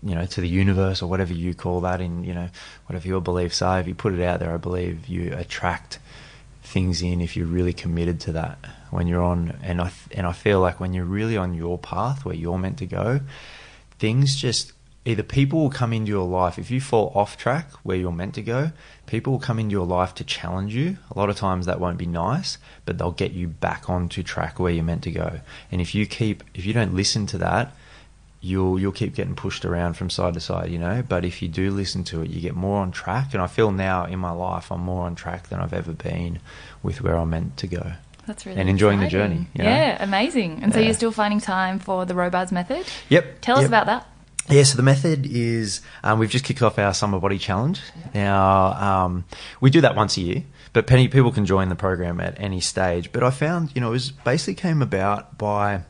[0.00, 2.48] You know, to the universe or whatever you call that, in you know,
[2.86, 3.80] whatever your beliefs are.
[3.80, 5.98] If you put it out there, I believe you attract
[6.62, 8.58] things in if you're really committed to that
[8.90, 12.24] when you're on and I and I feel like when you're really on your path
[12.24, 13.20] where you're meant to go
[13.98, 14.72] things just
[15.04, 18.34] either people will come into your life if you fall off track where you're meant
[18.34, 18.72] to go
[19.06, 21.98] people will come into your life to challenge you a lot of times that won't
[21.98, 25.80] be nice but they'll get you back onto track where you're meant to go and
[25.80, 27.72] if you keep if you don't listen to that
[28.40, 31.02] you'll you'll keep getting pushed around from side to side, you know.
[31.06, 33.32] But if you do listen to it, you get more on track.
[33.32, 36.40] And I feel now in my life, I'm more on track than I've ever been
[36.82, 37.92] with where I'm meant to go.
[38.28, 39.48] That's really and enjoying the journey.
[39.54, 39.70] you know?
[39.70, 40.60] Yeah, amazing.
[40.62, 40.84] And so Yeah.
[40.86, 42.86] you're still finding time for the Robards method?
[43.08, 43.40] Yep.
[43.40, 44.06] Tell us about that.
[44.48, 47.80] Yeah, so the method is um, we've just kicked off our summer body challenge.
[48.14, 48.72] Now
[49.06, 49.24] um,
[49.60, 52.60] we do that once a year, but penny people can join the program at any
[52.60, 53.12] stage.
[53.12, 55.82] But I found, you know, it was basically came about by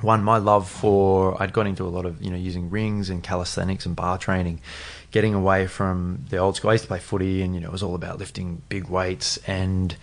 [0.00, 3.22] one my love for I'd got into a lot of you know using rings and
[3.22, 4.62] calisthenics and bar training,
[5.10, 6.70] getting away from the old school.
[6.70, 9.36] I used to play footy, and you know it was all about lifting big weights.
[9.46, 9.94] And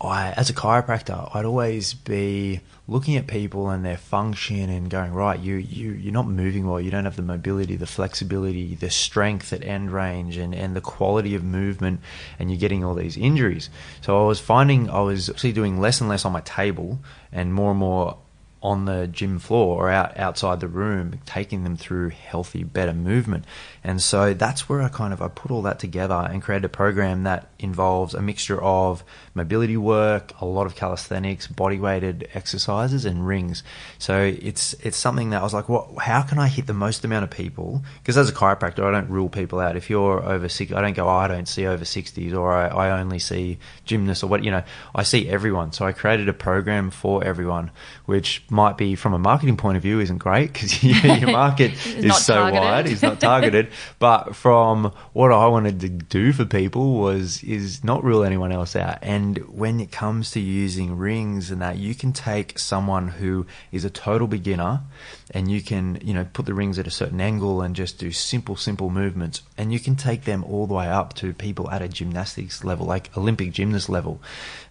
[0.00, 5.12] I, as a chiropractor, I'd always be looking at people and their function and going
[5.12, 5.40] right.
[5.40, 6.80] You you you're not moving well.
[6.80, 10.82] You don't have the mobility, the flexibility, the strength at end range, and and the
[10.82, 12.00] quality of movement,
[12.38, 13.70] and you're getting all these injuries.
[14.02, 16.98] So I was finding I was actually doing less and less on my table
[17.32, 18.18] and more and more
[18.62, 23.44] on the gym floor or out outside the room, taking them through healthy, better movement.
[23.84, 26.68] And so that's where I kind of I put all that together and created a
[26.68, 29.02] program that involves a mixture of
[29.34, 33.62] mobility work, a lot of calisthenics, body weighted exercises, and rings.
[33.98, 35.98] So it's it's something that I was like, what?
[35.98, 37.82] How can I hit the most amount of people?
[38.02, 39.76] Because as a chiropractor, I don't rule people out.
[39.76, 42.68] If you're over six, I don't go, oh, I don't see over sixties, or I,
[42.68, 44.62] I only see gymnasts, or what you know.
[44.94, 45.72] I see everyone.
[45.72, 47.70] So I created a program for everyone,
[48.06, 50.82] which might be from a marketing point of view isn't great because
[51.20, 52.60] your market is so targeted.
[52.62, 53.68] wide, it's not targeted.
[53.98, 58.74] but from what I wanted to do for people was is not rule anyone else
[58.76, 58.98] out.
[59.02, 63.84] And when it comes to using rings and that, you can take someone who is
[63.84, 64.82] a total beginner
[65.30, 68.10] and you can you know put the rings at a certain angle and just do
[68.10, 69.42] simple simple movements.
[69.56, 72.86] And you can take them all the way up to people at a gymnastics level
[72.86, 74.20] like olympic gymnast level.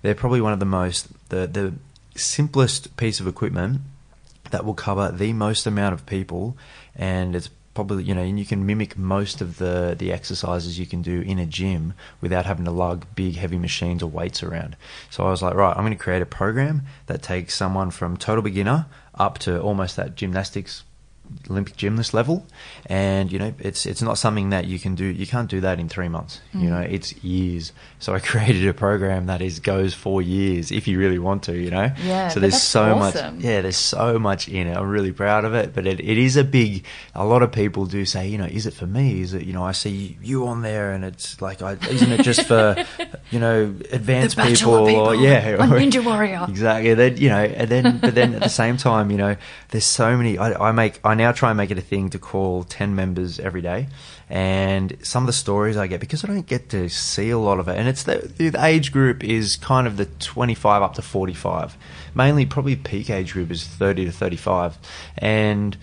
[0.02, 1.74] They're probably one of the most the the
[2.16, 3.82] simplest piece of equipment
[4.52, 6.58] that will cover the most amount of people.
[6.96, 10.88] And it's probably you know and you can mimic most of the the exercises you
[10.88, 14.76] can do in a gym without having to lug big heavy machines or weights around.
[15.12, 18.18] So i was like right i'm going to create a program that takes someone from
[18.18, 20.84] total beginner up to almost that gymnastics
[21.50, 22.46] Olympic gymnast level,
[22.88, 25.06] and you know it's it's not something that you can do.
[25.06, 26.42] You can't do that in three months.
[26.54, 26.62] Mm.
[26.64, 27.72] You know it's years.
[28.00, 31.56] So I created a program that is goes for years if you really want to.
[31.58, 31.92] You know.
[32.04, 33.36] Yeah, So there's so awesome.
[33.38, 33.44] much.
[33.46, 34.76] Yeah, there's so much in it.
[34.78, 35.74] I'm really proud of it.
[35.74, 36.86] But it, it is a big.
[37.14, 39.22] A lot of people do say, you know, is it for me?
[39.22, 42.24] Is it you know I see you on there, and it's like, I, isn't it
[42.24, 42.76] just for
[43.32, 46.46] you know advanced bachelor people, or yeah, I'm or- Ninja Warrior.
[46.50, 46.94] Exactly.
[46.94, 49.36] Then you know, and then but then at the same time, you know,
[49.70, 50.38] there's so many.
[50.38, 51.00] I, I make.
[51.04, 53.88] I now try and make it a thing to call ten members every day,
[54.30, 57.60] and some of the stories I get because I don't get to see a lot
[57.60, 61.01] of it, and it's the, the age group is kind of the 25 up to
[61.01, 61.78] 45.
[62.13, 64.78] Mainly, probably peak age group is 30 to 35,
[65.17, 65.78] and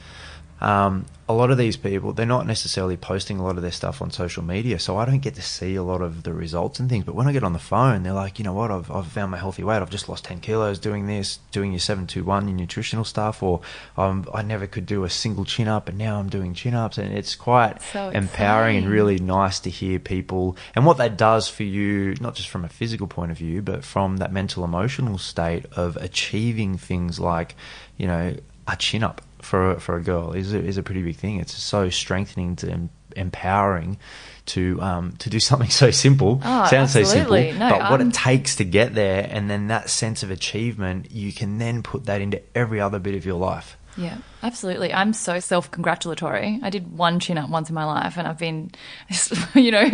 [0.60, 4.02] um, a lot of these people they're not necessarily posting a lot of their stuff
[4.02, 6.88] on social media so i don't get to see a lot of the results and
[6.88, 7.04] things.
[7.04, 8.70] But when i get on the phone they're like you know what?
[8.70, 9.80] I've, I've found my healthy weight.
[9.82, 13.60] I've just lost 10 kilos doing this doing your 721 your nutritional stuff or
[13.96, 16.98] um, i never could do a single chin up and now i'm doing chin ups.
[16.98, 21.48] And it's quite So empowering and really nice to hear people and what that does
[21.48, 25.18] for you not just from a physical point of view but from that mental emotional
[25.18, 27.54] state of achieving things like
[27.96, 28.34] you know
[28.66, 31.38] a chin up for a, for a girl is a, is a pretty big thing.
[31.40, 33.98] It's so strengthening to em- empowering
[34.46, 36.40] to um, to do something so simple.
[36.44, 37.58] Oh, Sounds so simple, absolutely.
[37.58, 41.32] No, but what it takes to get there, and then that sense of achievement, you
[41.32, 43.76] can then put that into every other bit of your life.
[43.94, 44.90] Yeah, absolutely.
[44.94, 46.58] I'm so self congratulatory.
[46.62, 48.70] I did one chin up once in my life, and I've been,
[49.54, 49.86] you know,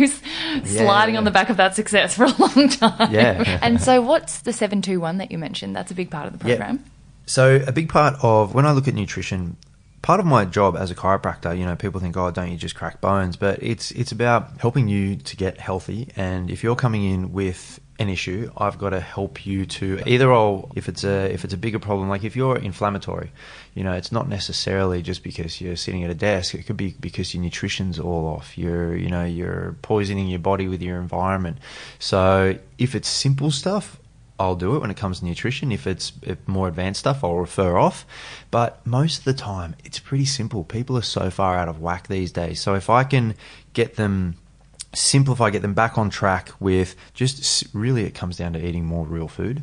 [0.63, 3.11] sliding on the back of that success for a long time.
[3.13, 3.59] Yeah.
[3.61, 5.75] and so, what's the 721 that you mentioned?
[5.75, 6.55] That's a big part of the Yeah.
[6.55, 6.85] program.
[7.29, 9.55] So a big part of when I look at nutrition,
[10.01, 12.73] part of my job as a chiropractor, you know, people think, "Oh, don't you just
[12.73, 16.07] crack bones?" But it's it's about helping you to get healthy.
[16.15, 20.33] And if you're coming in with an issue, I've got to help you to either
[20.33, 23.31] I'll if it's a if it's a bigger problem, like if you're inflammatory,
[23.75, 26.55] you know, it's not necessarily just because you're sitting at a desk.
[26.55, 28.57] It could be because your nutrition's all off.
[28.57, 31.59] You're you know you're poisoning your body with your environment.
[31.99, 33.99] So if it's simple stuff,
[34.39, 35.71] I'll do it when it comes to nutrition.
[35.71, 36.13] If it's
[36.47, 38.05] more advanced stuff, I'll refer off.
[38.49, 40.63] But most of the time, it's pretty simple.
[40.63, 42.61] People are so far out of whack these days.
[42.61, 43.35] So if I can
[43.73, 44.37] get them
[44.93, 49.05] simplify, get them back on track with just really, it comes down to eating more
[49.05, 49.61] real food.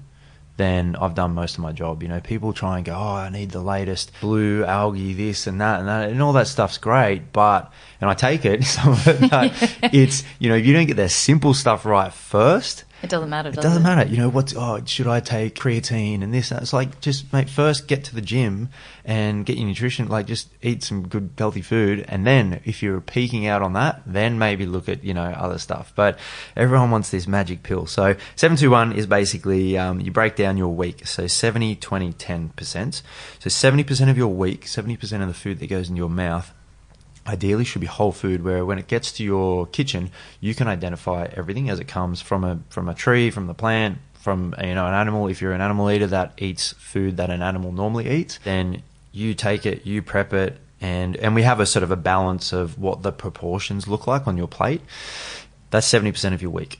[0.58, 2.02] Then I've done most of my job.
[2.02, 5.60] You know, people try and go, oh, I need the latest blue algae, this and
[5.60, 7.30] that and that, and all that stuff's great.
[7.30, 9.52] But and I take it, some of it, but
[9.94, 13.50] it's you know, if you don't get the simple stuff right first, It doesn't matter,
[13.50, 13.85] it does doesn't it?
[13.85, 14.11] matter.
[14.11, 16.50] You know, what's, oh, should I take creatine and this?
[16.50, 16.62] And?
[16.62, 18.70] It's like, just, mate, first get to the gym
[19.04, 22.06] and get your nutrition, like, just eat some good, healthy food.
[22.09, 25.59] And then, if you're peaking out on that, then maybe look at, you know, other
[25.59, 25.92] stuff.
[25.94, 26.18] But
[26.56, 27.87] everyone wants this magic pill.
[27.87, 31.06] So, 721 is basically, um, you break down your week.
[31.06, 33.02] So, 70, 20, 10%.
[33.38, 36.52] So, 70% of your week, 70% of the food that goes in your mouth
[37.26, 40.10] ideally should be whole food where when it gets to your kitchen
[40.40, 43.98] you can identify everything as it comes from a from a tree from the plant
[44.14, 45.28] from you know an animal.
[45.28, 49.34] If you're an animal eater that eats food that an animal normally eats then you
[49.34, 52.78] take it you prep it and and we have a sort of a balance of
[52.78, 54.82] what the proportions look like on your plate.
[55.70, 56.78] That's 70% of your week.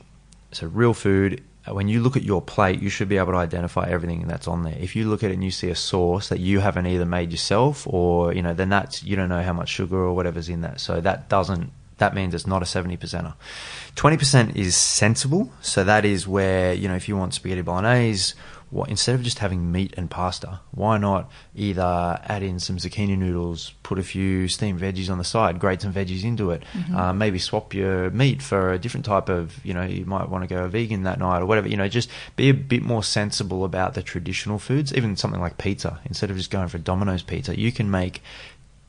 [0.51, 3.37] So real food Uh, when you look at your plate, you should be able to
[3.37, 4.75] identify everything that's on there.
[4.79, 7.31] If you look at it and you see a sauce that you haven't either made
[7.31, 10.61] yourself or, you know, then that's, you don't know how much sugar or whatever's in
[10.61, 10.79] that.
[10.79, 13.33] So that doesn't, that means it's not a 70 percenter.
[13.95, 15.51] 20% is sensible.
[15.61, 18.33] So that is where, you know, if you want spaghetti bolognese
[18.69, 23.17] what, instead of just having meat and pasta, why not either add in some zucchini
[23.17, 26.95] noodles, put a few steamed veggies on the side, grate some veggies into it, mm-hmm.
[26.95, 30.43] uh, maybe swap your meat for a different type of, you know, you might want
[30.43, 33.63] to go vegan that night or whatever, you know, just be a bit more sensible
[33.63, 36.01] about the traditional foods, even something like pizza.
[36.03, 38.21] Instead of just going for Domino's pizza, you can make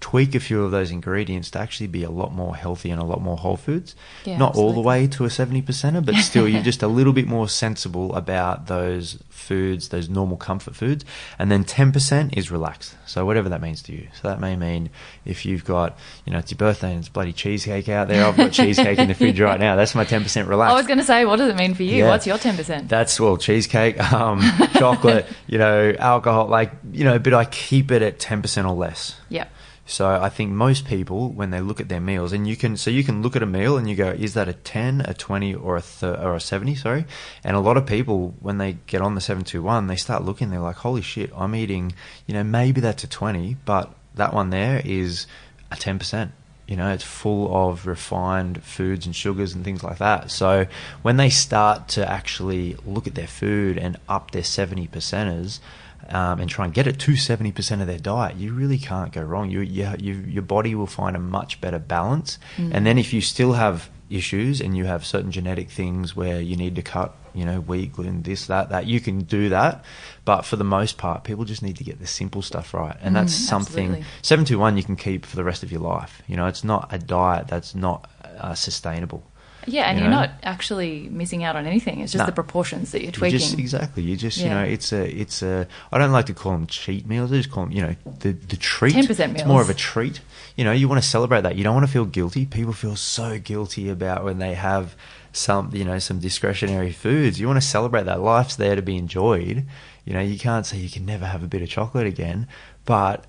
[0.01, 3.05] tweak a few of those ingredients to actually be a lot more healthy and a
[3.05, 3.97] lot more whole foods.
[4.25, 4.69] Yeah, Not absolutely.
[4.69, 7.49] all the way to a 70 percenter, but still you're just a little bit more
[7.49, 11.05] sensible about those foods, those normal comfort foods.
[11.39, 12.95] And then 10% is relaxed.
[13.07, 14.07] So whatever that means to you.
[14.21, 14.91] So that may mean
[15.25, 18.25] if you've got, you know, it's your birthday and it's bloody cheesecake out there.
[18.25, 19.75] I've got cheesecake in the fridge right now.
[19.75, 20.73] That's my 10% relaxed.
[20.73, 22.05] I was going to say, what does it mean for you?
[22.05, 22.09] Yeah.
[22.09, 22.89] What's your 10%?
[22.89, 24.43] That's, well, cheesecake, um,
[24.75, 29.17] chocolate, you know, alcohol, like, you know, but I keep it at 10% or less.
[29.29, 29.49] Yeah.
[29.89, 32.91] So I think most people, when they look at their meals, and you can, so
[32.91, 35.55] you can look at a meal and you go, is that a 10, a 20,
[35.55, 37.07] or a, or a 70, sorry?
[37.43, 40.61] And a lot of people, when they get on the 721, they start looking, they're
[40.61, 41.95] like, holy shit, I'm eating,
[42.27, 45.27] you know, maybe that's a 20, but that one there is
[45.73, 46.33] a 10%.
[46.67, 50.31] You know, it's full of refined foods and sugars and things like that.
[50.31, 50.67] So
[51.01, 55.61] when they start to actually look at their food and up their 70 percenters,
[56.09, 59.23] um, and try and get it to 70% of their diet, you really can't go
[59.23, 59.51] wrong.
[59.51, 62.39] You, you, you your body will find a much better balance.
[62.57, 62.71] Mm.
[62.75, 66.57] And then if you still have issues and you have certain genetic things where you
[66.57, 69.85] need to cut, you know, wheat, gluten, this, that, that, you can do that.
[70.25, 72.97] But for the most part, people just need to get the simple stuff right.
[73.01, 76.23] And that's mm, something, 721 you can keep for the rest of your life.
[76.27, 79.25] You know, it's not a diet that's not uh, sustainable.
[79.67, 82.01] Yeah, and you are not actually missing out on anything.
[82.01, 83.35] It's just the proportions that you're tweaking.
[83.35, 84.03] You just, exactly.
[84.03, 84.45] You just, yeah.
[84.45, 85.67] you know, it's a, it's a.
[85.93, 87.33] I don't like to call them cheat meals.
[87.33, 88.93] I just call them, you know, the the treat.
[88.93, 89.43] Ten percent meals.
[89.43, 90.21] It's more of a treat.
[90.57, 91.57] You know, you want to celebrate that.
[91.57, 92.47] You don't want to feel guilty.
[92.47, 94.97] People feel so guilty about when they have
[95.33, 97.39] some, you know, some discretionary foods.
[97.39, 98.21] You want to celebrate that.
[98.21, 99.65] Life's there to be enjoyed.
[100.05, 102.49] You know, you can't say you can never have a bit of chocolate again,
[102.87, 103.27] but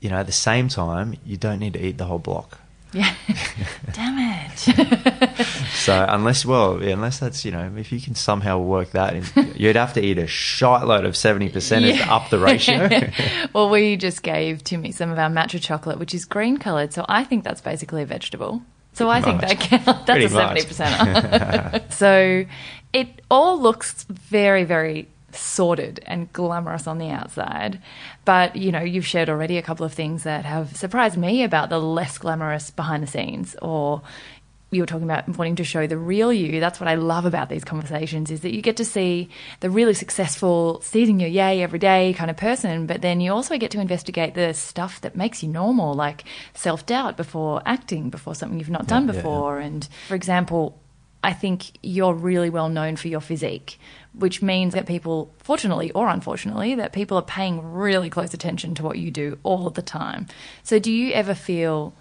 [0.00, 2.60] you know, at the same time, you don't need to eat the whole block.
[2.92, 3.14] Yeah.
[3.92, 5.43] Damn it.
[5.84, 9.52] so unless well, yeah, unless that's you know, if you can somehow work that in,
[9.54, 12.04] you'd have to eat a shitload of seventy percent yeah.
[12.04, 12.88] to up the ratio.
[13.52, 17.04] well, we just gave Timmy some of our matcha chocolate, which is green coloured, so
[17.08, 18.62] I think that's basically a vegetable.
[18.94, 19.84] So I think that counts.
[20.06, 21.92] That's a seventy percent.
[21.92, 22.44] so
[22.92, 27.80] it all looks very, very sorted and glamorous on the outside.
[28.24, 31.68] But, you know, you've shared already a couple of things that have surprised me about
[31.68, 34.02] the less glamorous behind the scenes or
[34.74, 36.60] you were talking about wanting to show the real you.
[36.60, 39.28] That's what I love about these conversations is that you get to see
[39.60, 43.58] the really successful, seizing your yay every day kind of person, but then you also
[43.58, 48.34] get to investigate the stuff that makes you normal, like self doubt before acting, before
[48.34, 49.56] something you've not done yeah, before.
[49.56, 49.66] Yeah, yeah.
[49.66, 50.78] And for example,
[51.24, 53.80] I think you're really well known for your physique,
[54.12, 58.82] which means that people, fortunately or unfortunately, that people are paying really close attention to
[58.82, 60.26] what you do all the time.
[60.64, 61.94] So, do you ever feel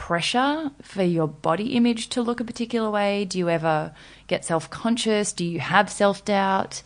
[0.00, 3.26] pressure for your body image to look a particular way?
[3.26, 3.92] Do you ever
[4.28, 5.30] get self conscious?
[5.30, 6.82] Do you have self doubt?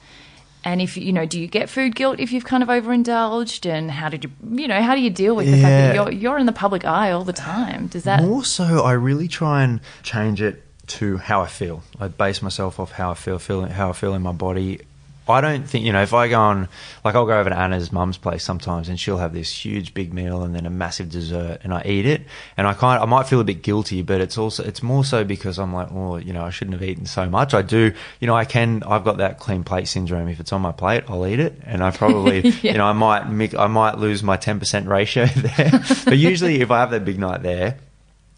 [0.65, 3.67] And if you know, do you get food guilt if you've kind of overindulged?
[3.67, 6.11] And how did you, you know, how do you deal with the fact that you're
[6.11, 7.87] you're in the public eye all the time?
[7.87, 8.83] Does that more so?
[8.83, 10.63] I really try and change it
[10.99, 11.85] to how I feel.
[12.01, 14.81] I base myself off how I feel, feel how I feel in my body.
[15.29, 16.69] I don't think you know if I go on
[17.03, 20.13] like I'll go over to Anna's mum's place sometimes and she'll have this huge big
[20.13, 22.23] meal and then a massive dessert and I eat it.
[22.57, 25.25] And I kind I might feel a bit guilty but it's also it's more so
[25.25, 27.55] because I'm like well you know I shouldn't have eaten so much.
[27.55, 30.29] I do you know I can I've got that clean plate syndrome.
[30.29, 31.59] If it's on my plate I'll eat it.
[31.65, 32.73] And I probably yeah.
[32.73, 35.83] you know I might I might lose my 10% ratio there.
[36.05, 37.79] But usually if I have that big night there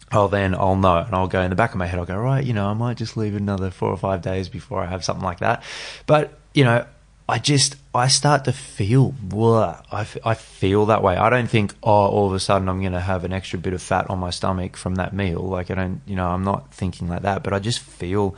[0.09, 2.17] I'll then I'll know and I'll go in the back of my head I'll go
[2.17, 5.03] right you know I might just leave another four or five days before I have
[5.03, 5.63] something like that.
[6.05, 6.83] But you know
[7.29, 11.17] I just I start to feel blah, I, I feel that way.
[11.17, 13.73] I don't think oh all of a sudden I'm going to have an extra bit
[13.73, 15.41] of fat on my stomach from that meal.
[15.41, 18.35] Like I don't you know I'm not thinking like that but I just feel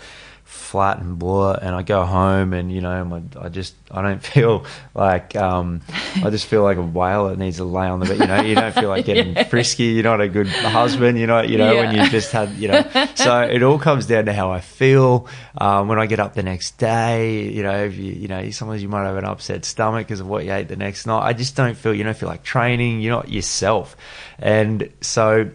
[0.50, 4.22] flat and blah, and I go home and you know my, I just I don't
[4.34, 5.82] feel like um,
[6.24, 8.20] I just feel like a whale that needs to lay on the bed.
[8.20, 9.44] You know, you don't feel like getting Yeah.
[9.44, 9.84] frisky.
[9.86, 11.18] You're not a good husband.
[11.20, 12.84] You know, you know when you just had you know.
[13.16, 15.28] So it all comes down to how I feel
[15.58, 17.44] um, when I get up the next day.
[17.50, 20.28] You know, if you you know sometimes you might have an upset stomach because of
[20.28, 21.22] what you ate the next night.
[21.24, 23.02] I just don't feel you don't feel like training.
[23.02, 23.96] You're not yourself,
[24.40, 25.50] and so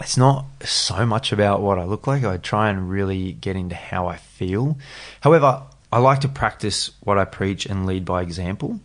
[0.00, 2.24] it's not so much about what I look like.
[2.24, 4.78] I try and really get into how I feel.
[5.20, 8.80] However, I like to practice what I preach and lead by example.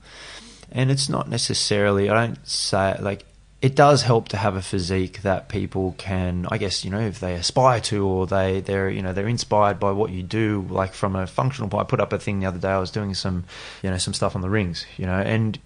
[0.71, 3.25] And it's not necessarily, I don't say, like,
[3.61, 7.19] it does help to have a physique that people can, I guess, you know, if
[7.19, 10.93] they aspire to or they, they're, you know, they're inspired by what you do, like
[10.93, 11.85] from a functional point.
[11.85, 13.45] I put up a thing the other day, I was doing some,
[13.81, 15.57] you know, some stuff on the rings, you know, and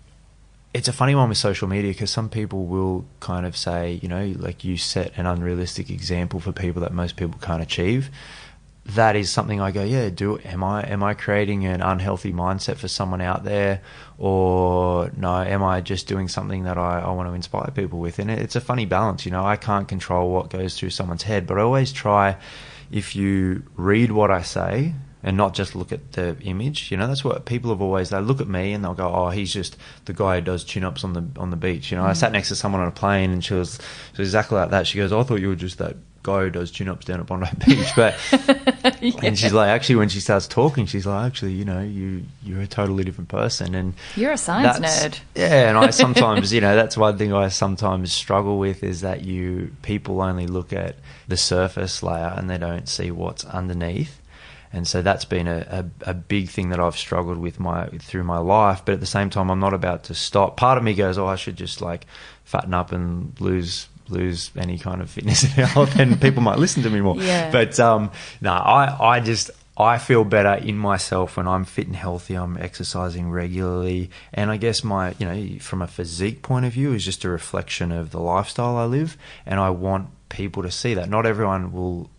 [0.74, 4.08] it's a funny one with social media because some people will kind of say, you
[4.08, 8.10] know, like you set an unrealistic example for people that most people can't achieve.
[8.86, 12.78] That is something I go, yeah, do am I am I creating an unhealthy mindset
[12.78, 13.82] for someone out there
[14.18, 18.20] or no, am I just doing something that I, I want to inspire people with?
[18.20, 21.24] And it- it's a funny balance, you know, I can't control what goes through someone's
[21.24, 22.38] head, but I always try
[22.92, 26.92] if you read what I say and not just look at the image.
[26.92, 28.10] You know, that's what people have always.
[28.10, 30.84] They look at me and they'll go, "Oh, he's just the guy who does chin
[30.84, 32.18] ups on the on the beach." You know, I mm.
[32.18, 33.80] sat next to someone on a plane and she was,
[34.16, 34.88] she was exactly like that.
[34.88, 37.26] She goes, "I thought you were just that." guy who does tune ups down at
[37.26, 38.14] Bondi Beach but
[39.24, 42.60] and she's like actually when she starts talking she's like actually you know you you're
[42.60, 45.20] a totally different person and You're a science nerd.
[45.36, 49.24] Yeah, and I sometimes, you know, that's one thing I sometimes struggle with is that
[49.24, 50.96] you people only look at
[51.28, 54.19] the surface layer and they don't see what's underneath.
[54.72, 58.24] And so that's been a, a, a big thing that I've struggled with my through
[58.24, 58.84] my life.
[58.86, 60.58] But at the same time, I'm not about to stop.
[60.58, 62.06] Part of me goes, "Oh, I should just like
[62.44, 66.84] fatten up and lose lose any kind of fitness and health, and people might listen
[66.84, 67.52] to me more." Yeah.
[67.52, 68.12] But um,
[68.42, 72.36] no, I I just I feel better in myself when I'm fit and healthy.
[72.36, 76.94] I'm exercising regularly, and I guess my you know from a physique point of view
[76.94, 80.94] is just a reflection of the lifestyle I live, and I want people to see
[80.96, 81.10] that.
[81.10, 82.10] Not everyone will,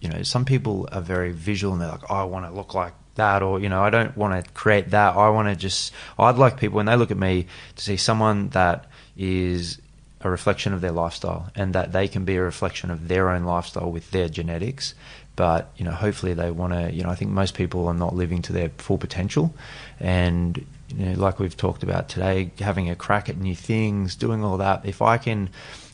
[0.00, 2.74] you know, some people are very visual and they're like, oh, I want to look
[2.74, 5.16] like that, or you know, I don't want to create that.
[5.16, 7.46] I want to just I'd like people when they look at me
[7.76, 8.86] to see someone that
[9.16, 9.80] is
[10.20, 13.44] a reflection of their lifestyle and that they can be a reflection of their own
[13.44, 14.94] lifestyle with their genetics
[15.36, 18.14] but you know hopefully they want to you know i think most people are not
[18.14, 19.54] living to their full potential
[20.00, 24.42] and you know like we've talked about today having a crack at new things doing
[24.42, 25.48] all that if i can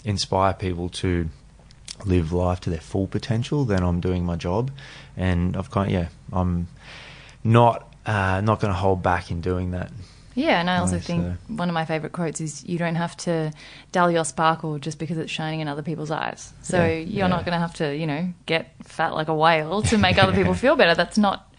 [0.05, 1.29] inspire people to
[2.07, 4.71] live life to their full potential then i'm doing my job
[5.17, 6.67] and i've kind of yeah i'm
[7.43, 9.91] not uh, not going to hold back in doing that
[10.35, 12.97] Yeah, and I also Right, think so- one of my favorite quotes is you don't
[12.97, 13.53] have to
[13.93, 16.53] dull your sparkle just because it's shining in other people's eyes.
[16.63, 17.27] So Yeah, you're yeah.
[17.29, 20.33] not going to have to, you know, get fat like a whale to make other
[20.35, 20.95] people feel better.
[20.97, 21.55] That's not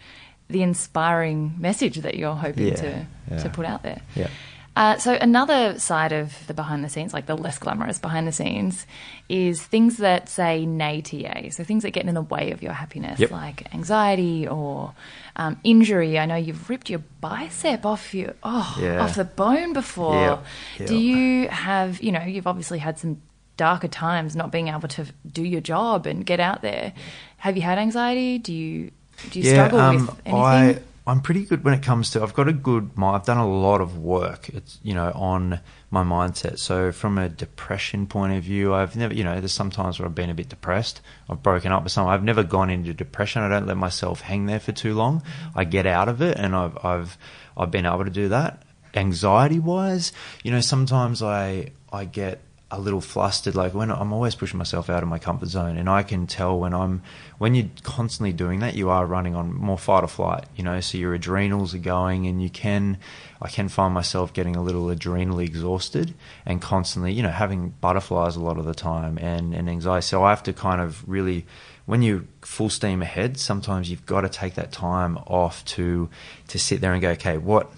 [0.48, 4.00] the inspiring message that you're hoping Yeah, to to put out there.
[4.14, 4.28] yeah
[4.76, 8.32] Uh, so another side of the behind the scenes, like the less glamorous behind the
[8.32, 8.86] scenes,
[9.28, 11.48] is things that say nay to yay.
[11.50, 13.30] So things that get in the way of your happiness, Yep.
[13.30, 14.92] like anxiety or
[15.36, 16.18] um, injury.
[16.18, 19.02] I know you've ripped your bicep off your oh Yeah.
[19.02, 20.14] off the bone before.
[20.14, 20.44] Yep,
[20.80, 20.88] yep.
[20.88, 23.22] Do you have you know you've obviously had some
[23.56, 26.92] darker times not being able to do your job and get out there.
[27.38, 28.36] Have you had anxiety?
[28.38, 28.90] Do you
[29.30, 30.34] do you struggle with anything?
[30.34, 30.78] um, I,
[31.08, 32.22] I'm pretty good when it comes to.
[32.22, 32.90] I've got a good.
[33.00, 34.48] I've done a lot of work.
[34.48, 36.58] It's you know on my mindset.
[36.58, 39.14] So from a depression point of view, I've never.
[39.14, 41.00] You know, there's sometimes where I've been a bit depressed.
[41.30, 42.12] I've broken up with someone.
[42.12, 43.42] I've never gone into depression.
[43.42, 45.22] I don't let myself hang there for too long.
[45.54, 47.18] I get out of it, and I've I've
[47.56, 48.64] I've been able to do that.
[48.94, 54.34] Anxiety wise, you know, sometimes I I get a little flustered like when I'm always
[54.34, 57.02] pushing myself out of my comfort zone and I can tell when I'm
[57.38, 60.80] when you're constantly doing that you are running on more fight or flight you know?
[60.80, 62.98] So your adrenals are going and you can
[63.40, 66.14] I can find myself getting a little adrenally exhausted
[66.44, 70.02] and constantly you know having butterflies a lot of the time and, and anxiety.
[70.02, 71.46] So I have to kind of really
[71.84, 76.10] when you're full steam ahead sometimes you've got to take that time off to
[76.48, 77.70] to sit there and go okay what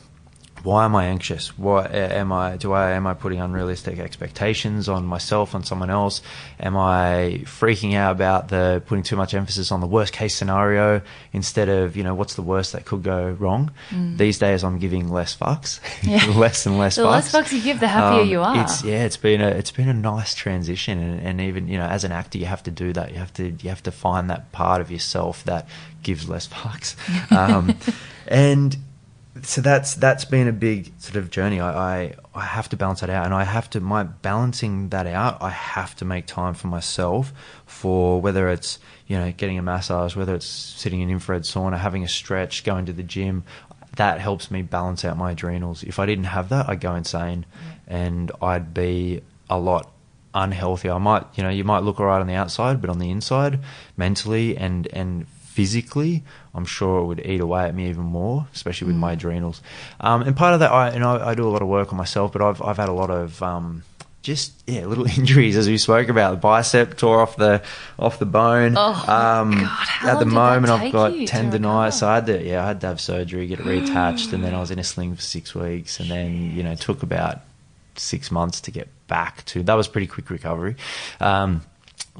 [0.64, 1.56] why am I anxious?
[1.58, 2.56] Why eh, am I?
[2.56, 6.22] Do I am I putting unrealistic expectations on myself, on someone else?
[6.60, 11.00] Am I freaking out about the putting too much emphasis on the worst case scenario
[11.32, 13.70] instead of you know what's the worst that could go wrong?
[13.90, 14.18] Mm.
[14.18, 16.24] These days, I'm giving less fucks, Yeah.
[16.36, 16.96] less and less.
[16.96, 17.10] The fucks.
[17.10, 18.62] less fucks you give, the happier um, you are.
[18.62, 21.86] It's yeah, it's been a it's been a nice transition, and, and even you know
[21.86, 23.12] as an actor, you have to do that.
[23.12, 25.68] You have to you have to find that part of yourself that
[26.02, 26.96] gives less fucks,
[27.32, 27.76] um,
[28.26, 28.76] and
[29.42, 31.60] so that's that's been a big sort of journey.
[31.60, 35.06] I, I I have to balance that out, and I have to my balancing that
[35.06, 35.42] out.
[35.42, 37.32] I have to make time for myself
[37.66, 42.04] for whether it's you know getting a massage, whether it's sitting in infrared sauna, having
[42.04, 43.44] a stretch, going to the gym.
[43.96, 45.82] That helps me balance out my adrenals.
[45.82, 47.46] If I didn't have that, I'd go insane,
[47.86, 49.90] and I'd be a lot
[50.34, 50.90] unhealthy.
[50.90, 53.60] I might, you know, you might look alright on the outside, but on the inside,
[53.96, 55.26] mentally and and
[55.58, 56.22] physically,
[56.54, 59.60] I'm sure it would eat away at me even more, especially with my adrenals.
[59.98, 61.96] Um, and part of that, I, you know, I do a lot of work on
[61.98, 63.82] myself, but I've I've had a lot of um,
[64.22, 66.30] just yeah little injuries as we spoke about.
[66.30, 67.60] The bicep tore off the
[67.98, 68.74] off the bone.
[68.76, 71.94] Oh, um, God, how at the moment, I've got tendonitis.
[71.94, 74.54] So I had to yeah I had to have surgery, get it reattached, and then
[74.54, 77.40] I was in a sling for six weeks, and then you know took about
[77.96, 79.64] six months to get back to.
[79.64, 80.76] That was pretty quick recovery.
[81.18, 81.62] Um,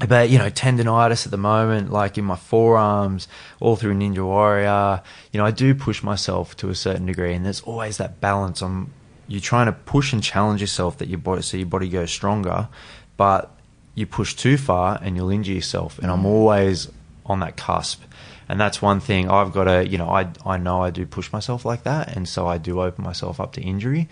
[0.07, 3.27] but you know, tendonitis at the moment, like in my forearms,
[3.59, 5.01] all through Ninja Warrior.
[5.31, 8.61] You know, I do push myself to a certain degree, and there's always that balance.
[8.61, 8.91] I'm
[9.27, 12.67] you're trying to push and challenge yourself that your body so your body goes stronger,
[13.15, 13.55] but
[13.93, 15.99] you push too far and you'll injure yourself.
[15.99, 16.89] And I'm always
[17.25, 18.01] on that cusp.
[18.47, 21.31] And that's one thing I've got to, you know, I, I know I do push
[21.31, 22.15] myself like that.
[22.15, 24.09] And so I do open myself up to injury.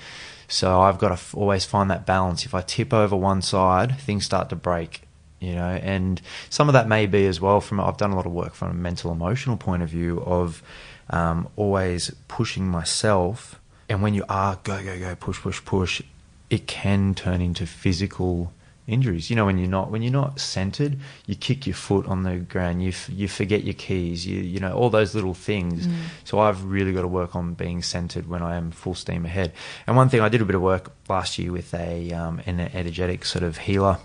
[0.47, 2.45] So I've got to always find that balance.
[2.45, 5.06] If I tip over one side, things start to break,
[5.39, 8.25] you know, and some of that may be as well from, I've done a lot
[8.25, 10.63] of work from a mental emotional point of view of
[11.09, 13.59] um, always pushing myself.
[13.89, 16.01] And when you are go, go, go, push, push, push,
[16.49, 18.51] it can turn into physical
[18.87, 19.29] injuries.
[19.29, 22.37] You know, when you're not when you're not centered, you kick your foot on the
[22.37, 25.87] ground, you f- you forget your keys, you you know all those little things.
[26.23, 29.53] So I've really got to work on being centered when I am full steam ahead.
[29.85, 32.59] And one thing I did a bit of work last year with a um, an
[32.59, 33.99] energetic sort of healer,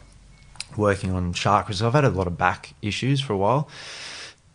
[0.76, 1.82] working on chakras.
[1.82, 3.68] I've had a lot of back issues for a while.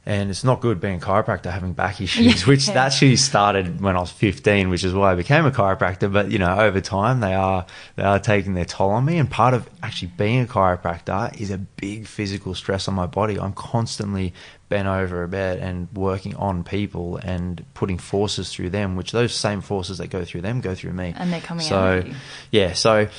[0.05, 2.47] And it's not good being a chiropractor having back issues, Yeah.
[2.47, 6.09] which actually started when I was 15, which is why I became a chiropractor.
[6.11, 7.65] But, you know, over time they are,
[7.97, 9.18] they are taking their toll on me.
[9.18, 13.38] And part of actually being a chiropractor is a big physical stress on my body.
[13.38, 14.34] I'm constantly
[14.70, 19.36] bent over a bed and working on people and putting forces through them, which those
[19.36, 21.13] same forces that go through them go through me.
[21.18, 22.15] And they're coming so, out you.
[22.51, 22.72] yeah.
[22.74, 23.09] So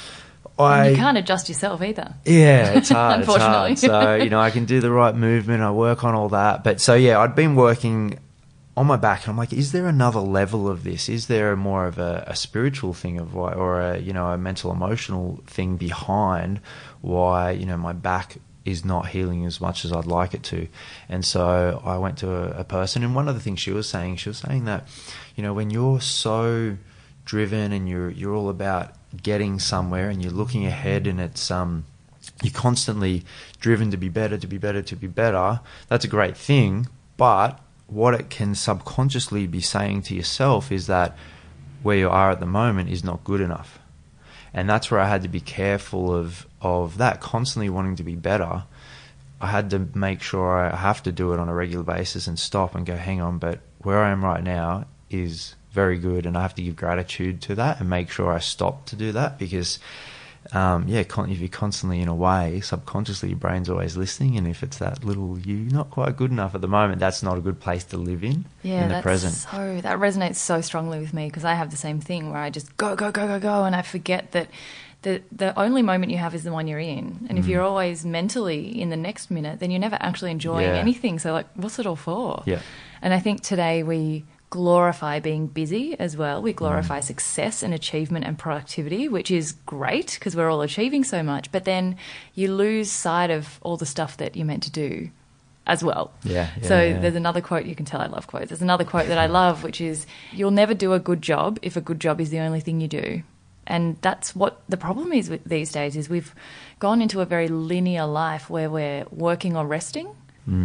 [0.59, 2.15] I, you can't adjust yourself either.
[2.25, 3.21] yeah, it's hard.
[3.21, 3.55] it's Unfortunately.
[3.57, 3.79] hard.
[3.79, 6.65] So, you know, I can do the right movement, I work on all that.
[6.65, 8.19] But so, yeah, I'd been working
[8.77, 11.09] on my back, and I'm like, is there another level of this?
[11.09, 14.39] Is there more of a, a spiritual thing of why, or a, you know, a
[14.39, 16.61] mental emotional thing behind
[17.01, 20.69] why, you know, my back is not healing as much as I'd like it to?
[21.09, 23.89] And so I went to a, a person, and one of the things she was
[23.89, 24.87] saying, she was saying that,
[25.35, 26.77] you know, when you're so
[27.25, 31.85] driven and you're you're all about getting somewhere and you're looking ahead and it's um
[32.43, 33.25] you're constantly
[33.59, 36.89] driven to be better to be better to be better that's a great thing.
[37.17, 41.17] But what it can subconsciously be saying to yourself is that
[41.83, 43.79] where you are at the moment is not good enough.
[44.55, 48.15] And that's where I had to be careful of of that constantly wanting to be
[48.15, 48.65] better.
[49.41, 52.39] I had to make sure I have to do it on a regular basis and
[52.39, 56.37] stop and go, hang on, but where I am right now is very good, and
[56.37, 59.39] I have to give gratitude to that and make sure I stop to do that
[59.39, 59.79] because,
[60.53, 64.47] um, yeah, con- if you're constantly in a way, subconsciously your brain's always listening, and
[64.49, 67.41] if it's that little you not quite good enough at the moment, that's not a
[67.41, 69.35] good place to live in Yeah, in the that's present.
[69.35, 72.51] so that resonates so strongly with me because I have the same thing where I
[72.51, 74.49] just go go go go go and I forget that
[75.03, 77.49] the the only moment you have is the one you're in, and if Mm.
[77.51, 80.75] you're always mentally in the next minute, then you're never actually enjoying Yeah.
[80.81, 81.19] anything.
[81.19, 82.43] So like, what's it all for?
[82.47, 82.61] Yeah.
[83.03, 86.40] And I think today we glorify being busy as well.
[86.40, 86.44] Mm.
[86.44, 91.22] We glorify success and achievement and productivity, which is great because we're all achieving so
[91.22, 91.53] much.
[91.53, 91.96] But then
[92.34, 95.11] you lose sight of all the stuff that you're meant to do
[95.66, 96.12] as well.
[96.24, 96.99] Yeah, yeah, so yeah.
[96.99, 98.49] there's another quote you can tell I love quotes.
[98.49, 101.76] There's another quote that I love, which is "You'll never do a good job if
[101.76, 103.22] a good job is the only thing you do."
[103.66, 106.34] And that's what the problem is with these days is we've
[106.78, 110.09] gone into a very linear life where we're working or resting.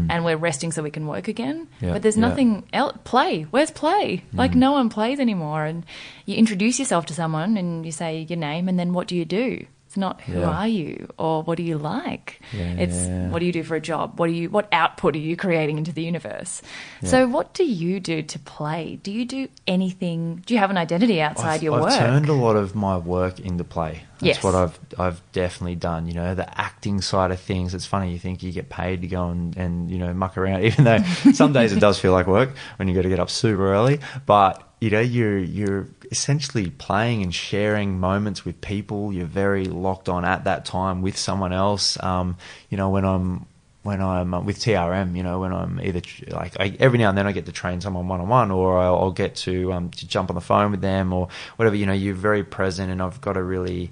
[0.10, 1.68] And we're resting so we can work again.
[1.68, 1.82] Mm.
[1.82, 2.28] Yeah, but there's yeah.
[2.28, 2.98] nothing else.
[3.04, 3.44] Play.
[3.44, 4.24] Where's play?
[4.34, 4.38] Mm.
[4.38, 5.66] Like, no one plays anymore.
[5.66, 5.86] And
[6.26, 9.26] you introduce yourself to someone and you say your name, and then what do you
[9.26, 9.66] do?
[9.94, 10.50] It's not who Yeah.
[10.50, 12.42] are you or what do you like.
[12.52, 13.30] Yeah, it's yeah.
[13.30, 14.20] what do you do for a job?
[14.20, 16.64] What do you what output are you creating into the universe?
[17.04, 18.98] So what do you do to play?
[19.04, 20.42] Do you do anything?
[20.48, 22.00] Do you have an identity outside I've, your I've work?
[22.00, 24.02] turned a lot of my work into play.
[24.20, 24.44] That's Yes.
[24.44, 26.08] what I've I've definitely done.
[26.08, 27.76] You know, the acting side of things.
[27.76, 30.64] It's funny you think you get paid to go and, and you know muck around,
[30.70, 33.30] even though some days it does feel like work when you got to get up
[33.30, 34.00] super early.
[34.26, 39.14] But you know, you're you're essentially playing and sharing moments with people.
[39.14, 41.98] You're very locked on at that time with someone else.
[42.04, 42.36] Um,
[42.70, 43.46] you know, when I'm
[43.84, 47.18] when I'm uh, with TRM, you know, when I'm either like I, every now and
[47.18, 49.90] then I get to train someone one on one, or I'll, I'll get to um,
[49.92, 51.78] to jump on the phone with them, or whatever.
[51.78, 53.90] You know, you're very present, and I've got to really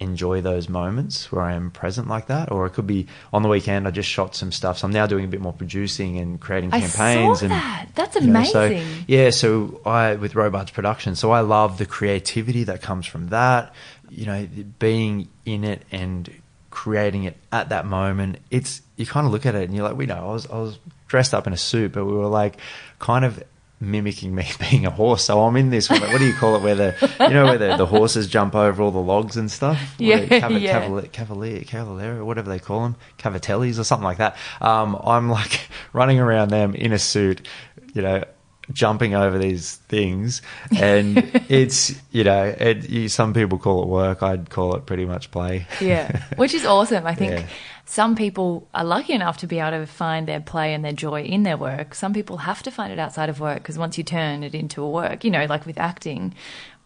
[0.00, 2.50] enjoy those moments where I am present like that.
[2.50, 3.86] Or it could be on the weekend.
[3.86, 6.72] I just shot some stuff, so I'm now doing a bit more producing and creating
[6.72, 7.38] I campaigns.
[7.40, 7.86] saw and that.
[7.94, 9.04] That's you know, so- amazing.
[9.06, 13.72] yeah, so I with Robards Production, so I love the creativity that comes from that.
[14.08, 14.48] You know,
[14.80, 16.28] being in it and
[16.70, 18.38] creating it at that moment.
[18.50, 20.56] It's you kind of look at it and you're like, we know, I was I
[20.58, 20.78] was
[21.08, 22.56] dressed up in a suit, but we were like
[22.98, 23.42] kind of
[23.80, 25.24] mimicking me being a horse.
[25.24, 25.88] So I'm in this.
[25.88, 26.62] What do you call it?
[26.62, 29.94] Where the you know where the, the horses jump over all the logs and stuff.
[29.98, 30.80] Yeah, Cav- yeah.
[30.80, 34.36] Cavalier, Cavalier, Cavalier, whatever they call them, Cavatellis or something like that.
[34.60, 37.46] Um, I'm like running around them in a suit,
[37.94, 38.24] you know,
[38.72, 40.42] jumping over these things,
[40.76, 41.18] and
[41.48, 44.22] it's you know, it, you, some people call it work.
[44.22, 45.66] I'd call it pretty much play.
[45.80, 47.06] Yeah, which is awesome.
[47.06, 47.46] I think Yeah.
[47.84, 51.22] some people are lucky enough to be able to find their play and their joy
[51.22, 51.94] in their work.
[51.94, 54.82] Some people have to find it outside of work because once you turn it into
[54.82, 56.34] a work, you know, like with acting,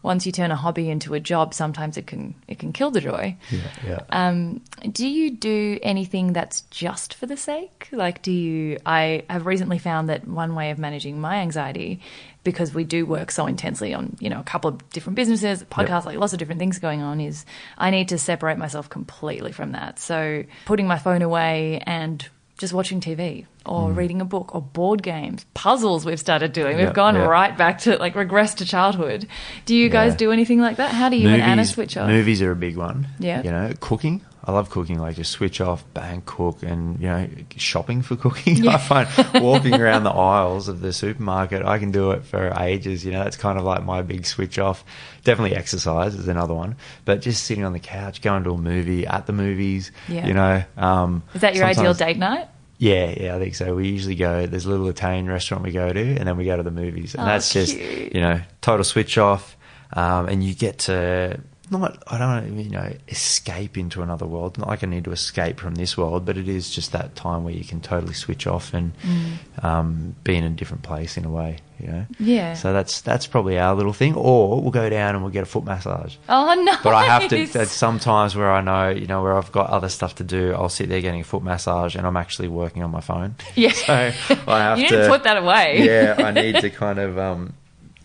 [0.05, 3.01] once you turn a hobby into a job, sometimes it can it can kill the
[3.01, 3.35] joy.
[3.49, 3.99] yeah, yeah.
[4.11, 7.89] Um, do you do anything that's just for the sake?
[7.91, 8.77] Like, do you?
[8.85, 12.01] I have recently found that one way of managing my anxiety,
[12.43, 16.05] because we do work so intensely on you know a couple of different businesses, podcasts,
[16.05, 17.43] like lots of different things going on, is
[17.77, 19.97] I need to separate myself completely from that.
[19.97, 23.95] So putting my phone away and just watching TV or mm.
[23.95, 26.77] reading a book or board games, puzzles we've started doing.
[26.77, 27.25] We've Yeah, gone yeah.
[27.25, 29.27] right back to like regress to childhood.
[29.65, 30.93] Do you guys do anything like that?
[30.93, 32.07] How do you and Anna switch off?
[32.07, 33.07] Movies are a big one.
[33.19, 33.43] Yeah.
[33.43, 34.21] You know, cooking.
[34.47, 34.99] I love cooking.
[34.99, 37.27] Like just switch off, bang, cook, and you know,
[37.57, 38.57] shopping for cooking.
[38.57, 38.71] Yeah.
[38.75, 39.09] I find
[39.43, 43.03] walking around the aisles of the supermarket, I can do it for ages.
[43.03, 44.83] You know, that's kind of like my big switch off.
[45.23, 46.75] Definitely exercise is another one,
[47.05, 49.91] but just sitting on the couch, going to a movie at the movies.
[50.07, 50.27] Yeah.
[50.27, 52.47] You know, um, Is that your ideal date night?
[52.77, 53.73] Yeah, yeah, I think so.
[53.73, 54.45] We usually go.
[54.45, 57.15] There's a little Italian restaurant we go to, and then we go to the movies,
[57.15, 59.55] and Oh, that's just you know total switch off,
[59.93, 61.39] um, and you get to
[61.71, 62.01] not.
[62.07, 64.57] I don't you know escape into another world.
[64.57, 67.43] Not like I need to escape from this world, but it is just that time
[67.43, 69.63] where you can totally switch off and Mm.
[69.63, 71.57] um, be in a different place in a way.
[71.79, 72.05] You know.
[72.19, 72.53] Yeah.
[72.53, 74.15] So that's that's probably our little thing.
[74.15, 76.15] Or we'll go down and we'll get a foot massage.
[76.29, 76.73] Oh no!
[76.83, 77.45] But I have to.
[77.51, 80.53] There's sometimes where I know, you know, where I've got other stuff to do.
[80.53, 83.35] I'll sit there getting a foot massage, and I'm actually working on my phone.
[83.55, 83.71] Yeah.
[83.73, 85.83] so I have you to put that away.
[85.85, 87.17] yeah, I need to kind of.
[87.19, 87.53] Um,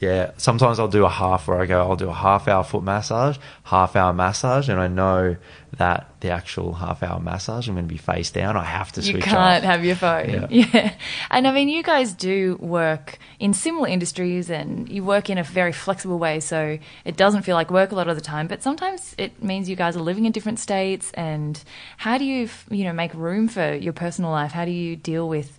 [0.00, 1.80] yeah, sometimes I'll do a half where I go.
[1.82, 5.36] I'll do a half hour foot massage, half hour massage, and I know
[5.76, 8.56] that the actual half hour massage, I'm going to be face down.
[8.56, 9.70] I have to You switch can't off.
[9.70, 10.30] have your phone.
[10.30, 10.46] Yeah.
[10.72, 10.94] Yeah.
[11.30, 15.44] And I mean, you guys do work in similar industries and you work in a
[15.44, 16.40] very flexible way.
[16.40, 19.68] So it doesn't feel like work a lot of the time, but sometimes it means
[19.68, 21.12] you guys are living in different states.
[21.12, 21.62] And
[21.98, 24.52] how do you, you know, make room for your personal life?
[24.52, 25.58] How do you deal with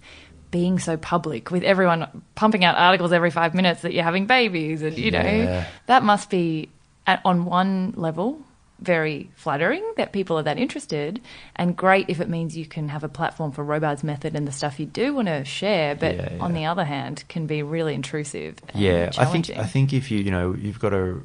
[0.52, 4.82] being so public with everyone pumping out articles every five minutes that you're having babies
[4.82, 5.66] and you know Yeah.
[5.88, 6.70] that must be
[7.08, 8.40] at, on one level
[8.80, 11.22] very flattering that people are that interested
[11.56, 14.52] and great if it means you can have a platform for Robards method and the
[14.52, 16.42] stuff you do want to share but Yeah, yeah.
[16.44, 19.50] on the other hand can be really intrusive and Yeah, I think.
[19.52, 21.24] I think if you you know you've got to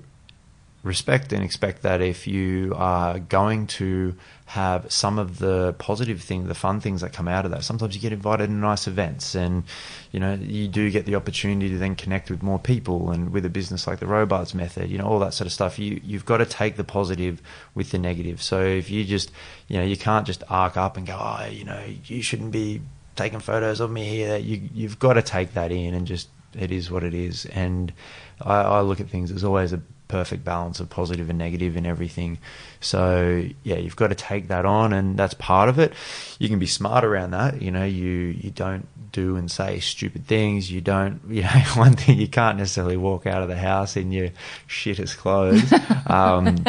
[0.86, 4.14] respect and expect that if you are going to
[4.46, 7.64] have some of the positive things, the fun things that come out of that.
[7.64, 9.64] Sometimes you get invited to nice events, and
[10.12, 13.44] you know you do get the opportunity to then connect with more people, and with
[13.44, 15.78] a business like the Robards Method, you know all that sort of stuff.
[15.78, 17.42] You you've got to take the positive
[17.74, 18.40] with the negative.
[18.40, 19.32] So if you just
[19.68, 22.80] you know you can't just arc up and go, oh, you know you shouldn't be
[23.16, 24.36] taking photos of me here.
[24.36, 27.46] You you've got to take that in and just it is what it is.
[27.46, 27.92] And
[28.40, 32.38] I, I look at things as always a perfect balance of positive and and everything.
[32.80, 35.92] So yeah, you've got to take that on, and that's part of it.
[36.38, 37.62] You can be smart around that.
[37.62, 40.70] You know, you you don't do and say stupid things.
[40.70, 41.20] You don't.
[41.36, 44.30] You know, one thing you can't necessarily walk out of the house in your
[44.68, 45.70] shittest clothes.
[46.06, 46.64] um,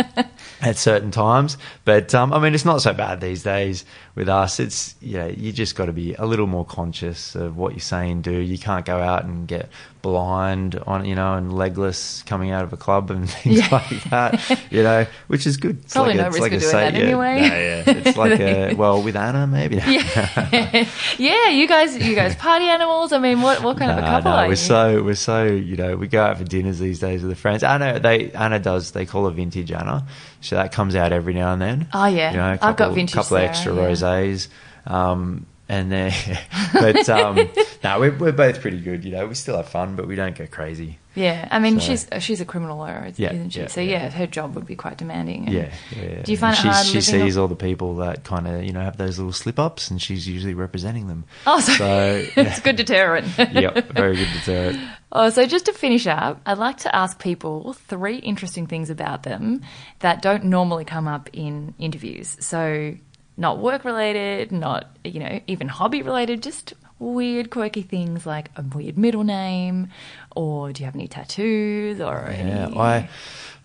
[0.61, 1.57] at certain times.
[1.85, 3.85] But um, I mean, it's not so bad these days
[4.15, 4.59] with us.
[4.59, 8.09] It's yeah, you just got to be a little more conscious of what you say
[8.09, 8.31] and do.
[8.31, 9.69] You can't go out and get
[10.11, 13.67] blind on you know and legless coming out of a club and things Yeah.
[13.71, 14.61] like that.
[14.71, 15.79] You know, which is good.
[15.83, 17.35] It's Probably like no a, it's risk like of doing say- that yeah, anyway.
[17.35, 17.83] no, yeah.
[18.07, 19.75] It's like a well with Anna maybe.
[19.77, 20.87] yeah.
[21.17, 23.11] yeah, you guys you guys party animals.
[23.11, 24.55] I mean, what what kind of a couple no, are we're you?
[24.55, 27.63] so we're so you know we go out for dinners these days with the friends.
[27.63, 30.05] Anna they Anna does they call her vintage Anna,
[30.41, 31.87] so that comes out every now and then.
[31.93, 32.31] Oh, yeah.
[32.31, 34.47] you know, a I've got couple, vintage couple Sarah, extra rosés.
[34.85, 36.13] Um, and then,
[36.73, 37.35] but um,
[37.83, 39.03] no, we're, we're both pretty good.
[39.03, 40.99] You know, we still have fun, but we don't go crazy.
[41.15, 43.61] Yeah, I mean, So- she's she's a criminal lawyer, Yeah, isn't she?
[43.61, 44.03] yeah, so yeah.
[44.03, 45.45] yeah, her job would be quite demanding.
[45.47, 46.21] and- Yeah, yeah.
[46.21, 48.81] Do you find it hard She sees all the people that kind of you know
[48.81, 51.23] have those little slip ups, and she's usually representing them.
[51.47, 53.27] Oh, so, So, it's a good deterrent.
[53.37, 54.79] yep, very good deterrent.
[55.11, 59.23] Oh, so just to finish up, I'd like to ask people three interesting things about
[59.23, 59.61] them
[59.99, 62.37] that don't normally come up in interviews.
[62.41, 62.93] So,
[63.37, 68.63] not work related, not, you know, even hobby related, just weird, quirky things like a
[68.63, 69.89] weird middle name,
[70.35, 72.77] or do you have any tattoos, or Yeah, any...
[72.77, 73.09] I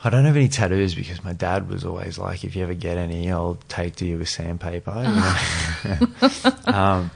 [0.04, 2.96] I don't have any tattoos because my dad was always like, if you ever get
[2.96, 4.90] any, I'll take to you with sandpaper.
[4.90, 6.52] You know?
[6.66, 7.10] um,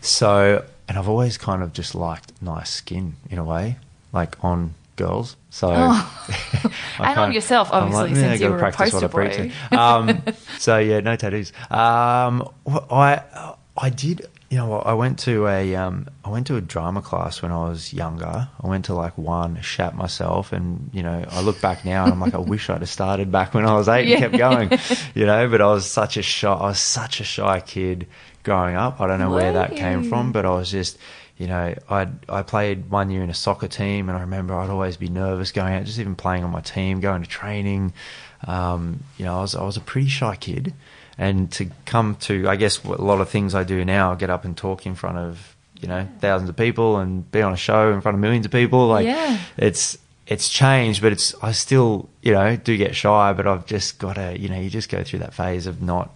[0.00, 3.76] so, and I've always kind of just liked nice skin in a way,
[4.12, 4.74] like on
[5.06, 5.36] girls.
[5.50, 6.06] So, I
[6.98, 9.52] And on yourself, obviously, "Yeah, since you gotta were a practice what I poster preach."
[9.70, 10.22] boy." Um,
[10.58, 11.52] so yeah, no tattoos.
[11.70, 12.48] Um,
[12.90, 13.22] I
[13.76, 14.26] I did.
[14.50, 17.62] You know, I went to a um, I went to a drama class when I
[17.70, 18.48] was younger.
[18.62, 22.12] I went to like one, shat myself, and you know, I look back now and
[22.12, 24.16] I'm like, I wish I'd have started back when I was eight Yeah.
[24.16, 24.68] and kept going.
[25.14, 28.06] You know, but I was such a shy, I was such a shy kid
[28.42, 29.00] growing up.
[29.00, 30.98] I don't know where that came from, but I was just.
[31.42, 34.70] You know, I I played one year in a soccer team, and I remember I'd
[34.70, 37.92] always be nervous going out, just even playing on my team, going to training.
[38.46, 40.72] Um, you know, I was I was a pretty shy kid,
[41.18, 44.44] and to come to, I guess, a lot of things I do now, get up
[44.44, 47.92] and talk in front of you know thousands of people and be on a show
[47.92, 48.86] in front of millions of people.
[48.86, 49.38] Like, Yeah.
[49.56, 53.98] it's it's changed, but it's I still you know do get shy, but I've just
[53.98, 56.14] got to you know you just go through that phase of not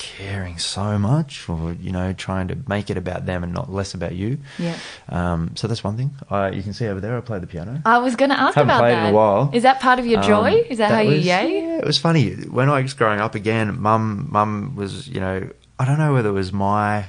[0.00, 3.92] caring so much or you know trying to make it about them and not less
[3.92, 4.74] about you Yeah.
[5.10, 7.82] um, so that's one thing uh, you can see over there I play the piano
[7.84, 9.12] I was going to ask Haven't about played in that.
[9.12, 9.50] a while.
[9.52, 10.52] Is that part of your joy?
[10.60, 11.46] Um, Is that, how you was- yay?
[11.60, 12.30] Yeah, it was funny.
[12.58, 15.48] When I was growing up again, mum mum was, you know,
[15.78, 17.06] I don't know whether it was my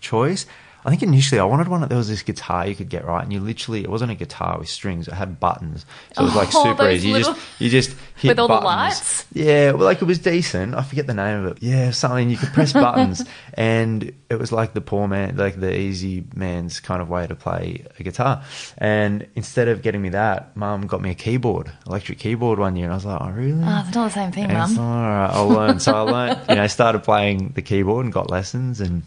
[0.00, 0.44] choice.
[0.84, 3.22] I think initially I wanted one that there was this guitar you could get right,
[3.22, 6.34] and you literally it wasn't a guitar with strings; it had buttons, so it was
[6.34, 7.08] like Oh, super easy.
[7.08, 8.64] You just you just hit With all the buttons.
[8.66, 9.26] lights?
[9.32, 10.74] Yeah, well, like it was decent.
[10.74, 11.62] I forget the name of it.
[11.62, 13.24] Yeah, something you could press buttons,
[13.54, 17.34] and it was like the poor man, like the easy man's kind of way to
[17.34, 18.42] play a guitar.
[18.78, 22.84] And instead of getting me that, mum got me a keyboard, electric keyboard one year,
[22.86, 23.62] and I was like, oh really?
[23.64, 24.78] Oh, it's not the same thing, Mum.
[24.78, 25.80] all right, I'll learn.
[25.80, 29.02] So I learned, you know, I started playing the keyboard and got lessons, and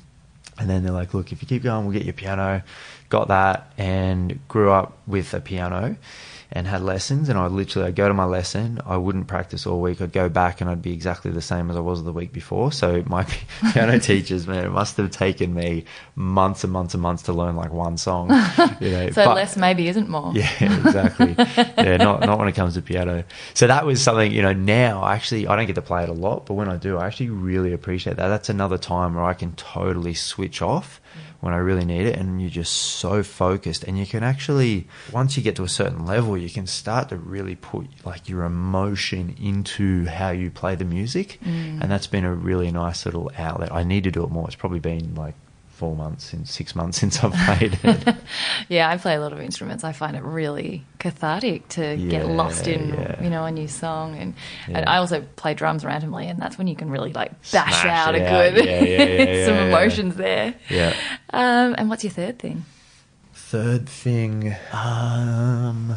[0.60, 2.64] and then they're like, look, if you keep going, we'll get you a piano.
[3.10, 5.96] Got that, and grew up with a piano,
[6.52, 7.30] and had lessons.
[7.30, 10.02] And I literally, I'd go to my lesson, I wouldn't practice all week.
[10.02, 12.72] I'd go back, and I'd be exactly the same as I was the week before.
[12.74, 13.24] So my
[13.74, 15.86] piano teachers, man, it must have taken me
[16.16, 18.30] months and months and months to learn like one song.
[18.82, 20.32] You know, So but- less maybe isn't more.
[20.36, 20.50] yeah,
[20.86, 21.34] exactly.
[21.38, 23.24] yeah, not not when it comes to piano.
[23.54, 24.54] So that was something you know.
[24.54, 27.08] Now, actually, I don't get to play it a lot, but when I do, I
[27.08, 28.28] actually really appreciate that.
[28.28, 31.22] That's another time where I can totally switch off mm.
[31.40, 35.38] When I really need it, and you're just so focused, and you can actually once
[35.38, 39.36] you get to a certain level, you can start to really put like your emotion
[39.42, 41.82] into how you play the music, mm.
[41.82, 43.72] and that's been a really nice little outlet.
[43.72, 44.46] I need to do it more.
[44.48, 45.36] It's probably been like.
[45.78, 48.16] Four months since six months since I've played it.
[48.68, 49.84] Yeah, I play a lot of instruments.
[49.84, 53.24] I find it really cathartic to get lost in, yeah.
[53.24, 54.18] you know, a new song.
[54.18, 54.34] And,
[54.68, 57.86] and I also play drums randomly, and that's when you can really like bash Smash
[57.86, 58.54] out a out.
[58.56, 59.68] good Yeah, yeah, yeah, some yeah, yeah.
[59.68, 60.56] emotions there.
[60.70, 60.96] yeah.
[61.30, 62.66] Um, and what's your third thing?
[63.34, 65.94] Third thing, um,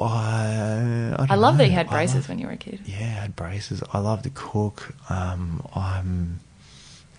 [0.00, 2.80] I, I, I love that you had braces love- when you were a kid.
[2.84, 3.82] yeah, I had braces.
[3.92, 4.94] I love to cook.
[5.08, 6.40] Um, I'm,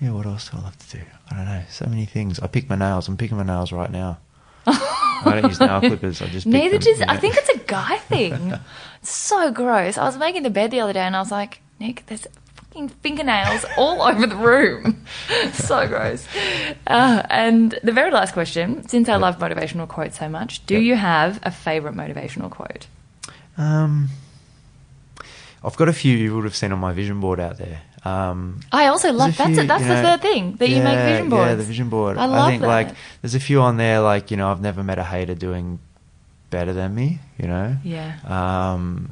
[0.02, 0.12] yeah.
[0.12, 1.04] What else do I love to do?
[1.32, 1.64] I don't know.
[1.70, 2.40] So many things.
[2.40, 3.08] I pick my nails.
[3.08, 4.20] I'm picking my nails right now.
[4.68, 6.22] I don't use nail clippers.
[6.22, 8.54] I just pick Neither does you I think it's a guy thing.
[9.02, 9.98] It's so gross.
[9.98, 12.90] I was making the bed the other day, and I was like, Nick, there's fucking
[12.90, 15.06] fingernails all over the room.
[15.54, 16.28] so gross.
[16.88, 20.84] Uh, and the very last question, since I love motivational quotes so much, do Yep.
[20.84, 22.88] you have a favorite motivational quote?
[23.58, 24.10] Um,
[25.64, 27.82] I've got a few you would have seen on my vision board out there.
[28.06, 29.68] Um, I also love a that's few, it.
[29.68, 31.50] That's you the third thing that you make vision boards.
[31.50, 32.18] Yeah, the vision board.
[32.18, 32.68] I love think that.
[32.68, 35.80] like there's a few on there like you know I've never met a hater doing
[36.52, 37.20] better than me.
[37.40, 37.78] You know.
[37.84, 38.16] Yeah.
[38.26, 39.12] Um,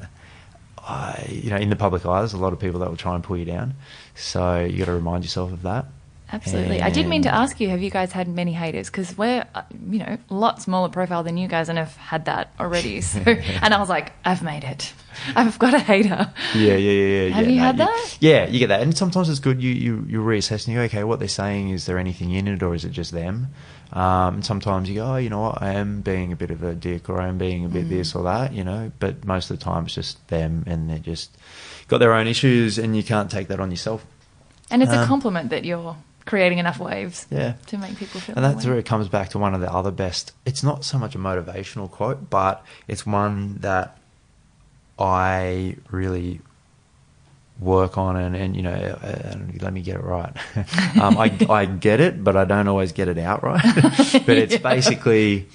[0.78, 3.16] I you know in the public eye there's a lot of people that will try
[3.16, 3.74] and pull you down,
[4.14, 5.86] so you got to remind yourself of that.
[6.34, 6.82] Absolutely.
[6.82, 8.90] I did mean to ask you, have you guys had many haters?
[8.90, 12.26] Because we're, uh, you know, a lot smaller profile than you guys and have had
[12.26, 13.02] that already.
[13.14, 14.94] So, and I was like, I've made it.
[15.36, 16.34] I've got a hater.
[16.56, 16.92] Yeah, yeah, yeah,
[17.28, 17.30] yeah.
[17.36, 18.18] Have yeah, you no, had that?
[18.20, 19.62] Yeah, you get that, and sometimes it's good.
[19.62, 22.48] You you you reassess and you go, okay, what they're saying is there anything in
[22.48, 23.48] it, or is it just them?
[23.92, 26.64] Um, and sometimes you go, oh, you know what, I am being a bit of
[26.64, 27.74] a dick, or I am being a Mm.
[27.74, 28.92] bit this or that, you know.
[29.00, 31.38] But most of the time, it's just them, and they're just
[31.88, 34.04] got their own issues, and you can't take that on yourself.
[34.72, 35.96] And it's a Um, compliment that you're
[36.26, 37.54] creating enough waves Yeah.
[37.68, 38.36] to make people feel.
[38.36, 38.72] And that's way.
[38.72, 40.32] where it comes back to one of the other best.
[40.46, 43.98] It's not so much a motivational quote, but it's one that
[45.00, 46.40] I really
[47.60, 48.72] work on and, and you know,
[49.02, 50.36] and let me get it right.
[51.00, 53.62] um, I, I get it, but I don't always get it out right.
[54.26, 55.48] but it's basically,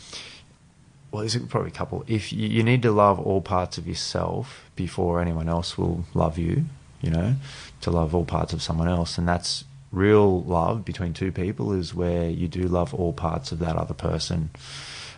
[1.11, 2.05] well, there's probably a couple.
[2.07, 6.39] If you, you need to love all parts of yourself before anyone else will love
[6.39, 6.67] you,
[7.01, 7.37] you know,
[7.81, 9.19] to love all parts of someone else.
[9.19, 13.59] And that's real love between two people is where you do love all parts of
[13.61, 14.51] that other person.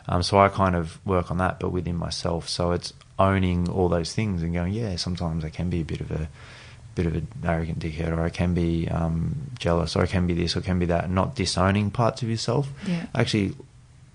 [0.09, 2.49] Um, so I kind of work on that, but within myself.
[2.49, 6.01] So it's owning all those things and going, yeah, sometimes I can be a bit
[6.01, 6.29] of a
[6.95, 10.35] bit of an arrogant dickhead, or I can be um, jealous, or I can be
[10.35, 11.11] this, or I can be that.
[11.11, 12.69] Not disowning parts of yourself.
[12.87, 13.07] Yeah.
[13.15, 13.55] Actually,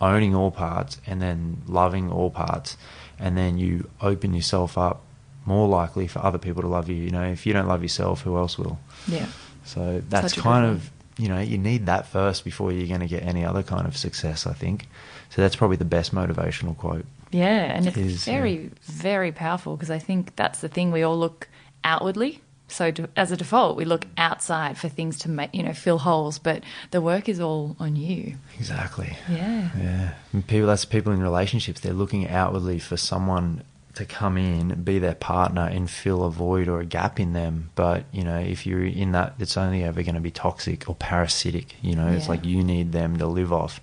[0.01, 2.77] owning all parts and then loving all parts,
[3.17, 5.01] and then you open yourself up
[5.45, 6.95] more likely for other people to love you.
[6.95, 8.79] You know, if you don't love yourself, who else will?
[9.07, 9.27] Yeah.
[9.65, 13.23] So that's kind of you know you need that first before you're going to get
[13.23, 14.45] any other kind of success.
[14.47, 14.87] I think.
[15.29, 17.05] So that's probably the best motivational quote.
[17.31, 18.69] Yeah, and it's Is, uh, very, yeah.
[18.83, 20.91] very powerful because I think that's the thing.
[20.91, 21.49] We all look
[21.83, 22.41] outwardly.
[22.67, 25.99] So to, as a default, we look outside for things to make, you know, fill
[25.99, 28.37] holes, but the work is all on you.
[28.57, 29.17] Exactly.
[29.29, 29.69] Yeah.
[29.77, 30.13] Yeah.
[30.33, 33.63] And people that's people in relationships, they're looking outwardly for someone
[33.95, 37.69] to come in, be their partner and fill a void or a gap in them.
[37.75, 40.95] But, you know, if you're in that it's only ever going to be toxic or
[40.95, 43.79] parasitic, you know, it's like you need them to live off.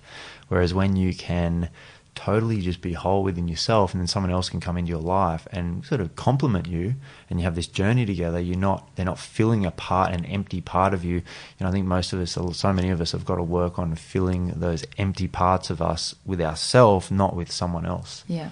[0.47, 1.69] Whereas when you can
[2.15, 5.47] totally just be whole within yourself and then someone else can come into your life
[5.51, 6.93] and sort of complement you
[7.27, 10.61] and you have this journey together you're not they're not filling a part an empty
[10.61, 11.23] part of you
[11.59, 13.95] and i think most of us so many of us have got to work on
[13.95, 18.49] filling those empty parts of us with ourselves not with someone else Yeah.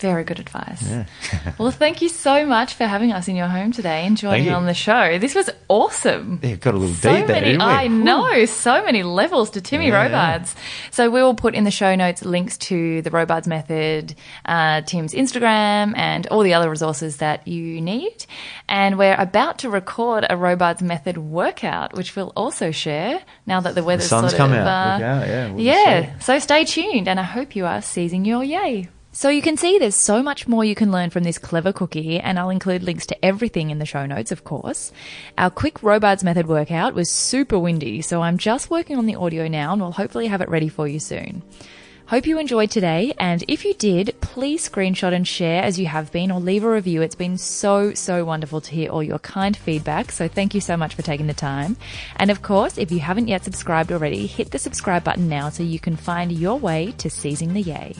[0.00, 0.82] Very good advice.
[0.82, 1.06] yeah
[1.58, 4.66] Well, thank you so much for having us in your home today and joining on
[4.66, 5.18] the show.
[5.18, 6.38] This was awesome.
[6.42, 7.72] Yeah, got a little so deep there, many, didn't we?
[7.72, 10.02] I know, so many levels to Timmy Yeah.
[10.04, 10.54] Robards.
[10.90, 15.12] So we will put in the show notes links to the Robards method, uh, Tim's
[15.14, 18.24] Instagram, and all the other resources that you need.
[18.68, 23.74] And we're about to record a Robards method workout, which we'll also share now that
[23.74, 25.02] the weather's sun's sort come of out.
[25.02, 26.18] uh, out, yeah, we'll yeah.
[26.20, 28.88] So stay tuned, and I hope you are seizing your yay.
[29.18, 32.20] So you can see there's so much more you can learn from this clever cookie,
[32.20, 34.92] and I'll include links to everything in the show notes, of course.
[35.36, 39.48] Our quick Robards method workout was super windy, so I'm just working on the audio
[39.48, 41.42] now, and we'll hopefully have it ready for you soon.
[42.06, 46.12] Hope you enjoyed today, and if you did, please screenshot and share as you have
[46.12, 47.02] been, or leave a review.
[47.02, 50.76] It's been so, so wonderful to hear all your kind feedback, so thank you so
[50.76, 51.76] much for taking the time.
[52.14, 55.64] And of course, if you haven't yet subscribed already, hit the subscribe button now so
[55.64, 57.96] you can find your way to seizing the yay.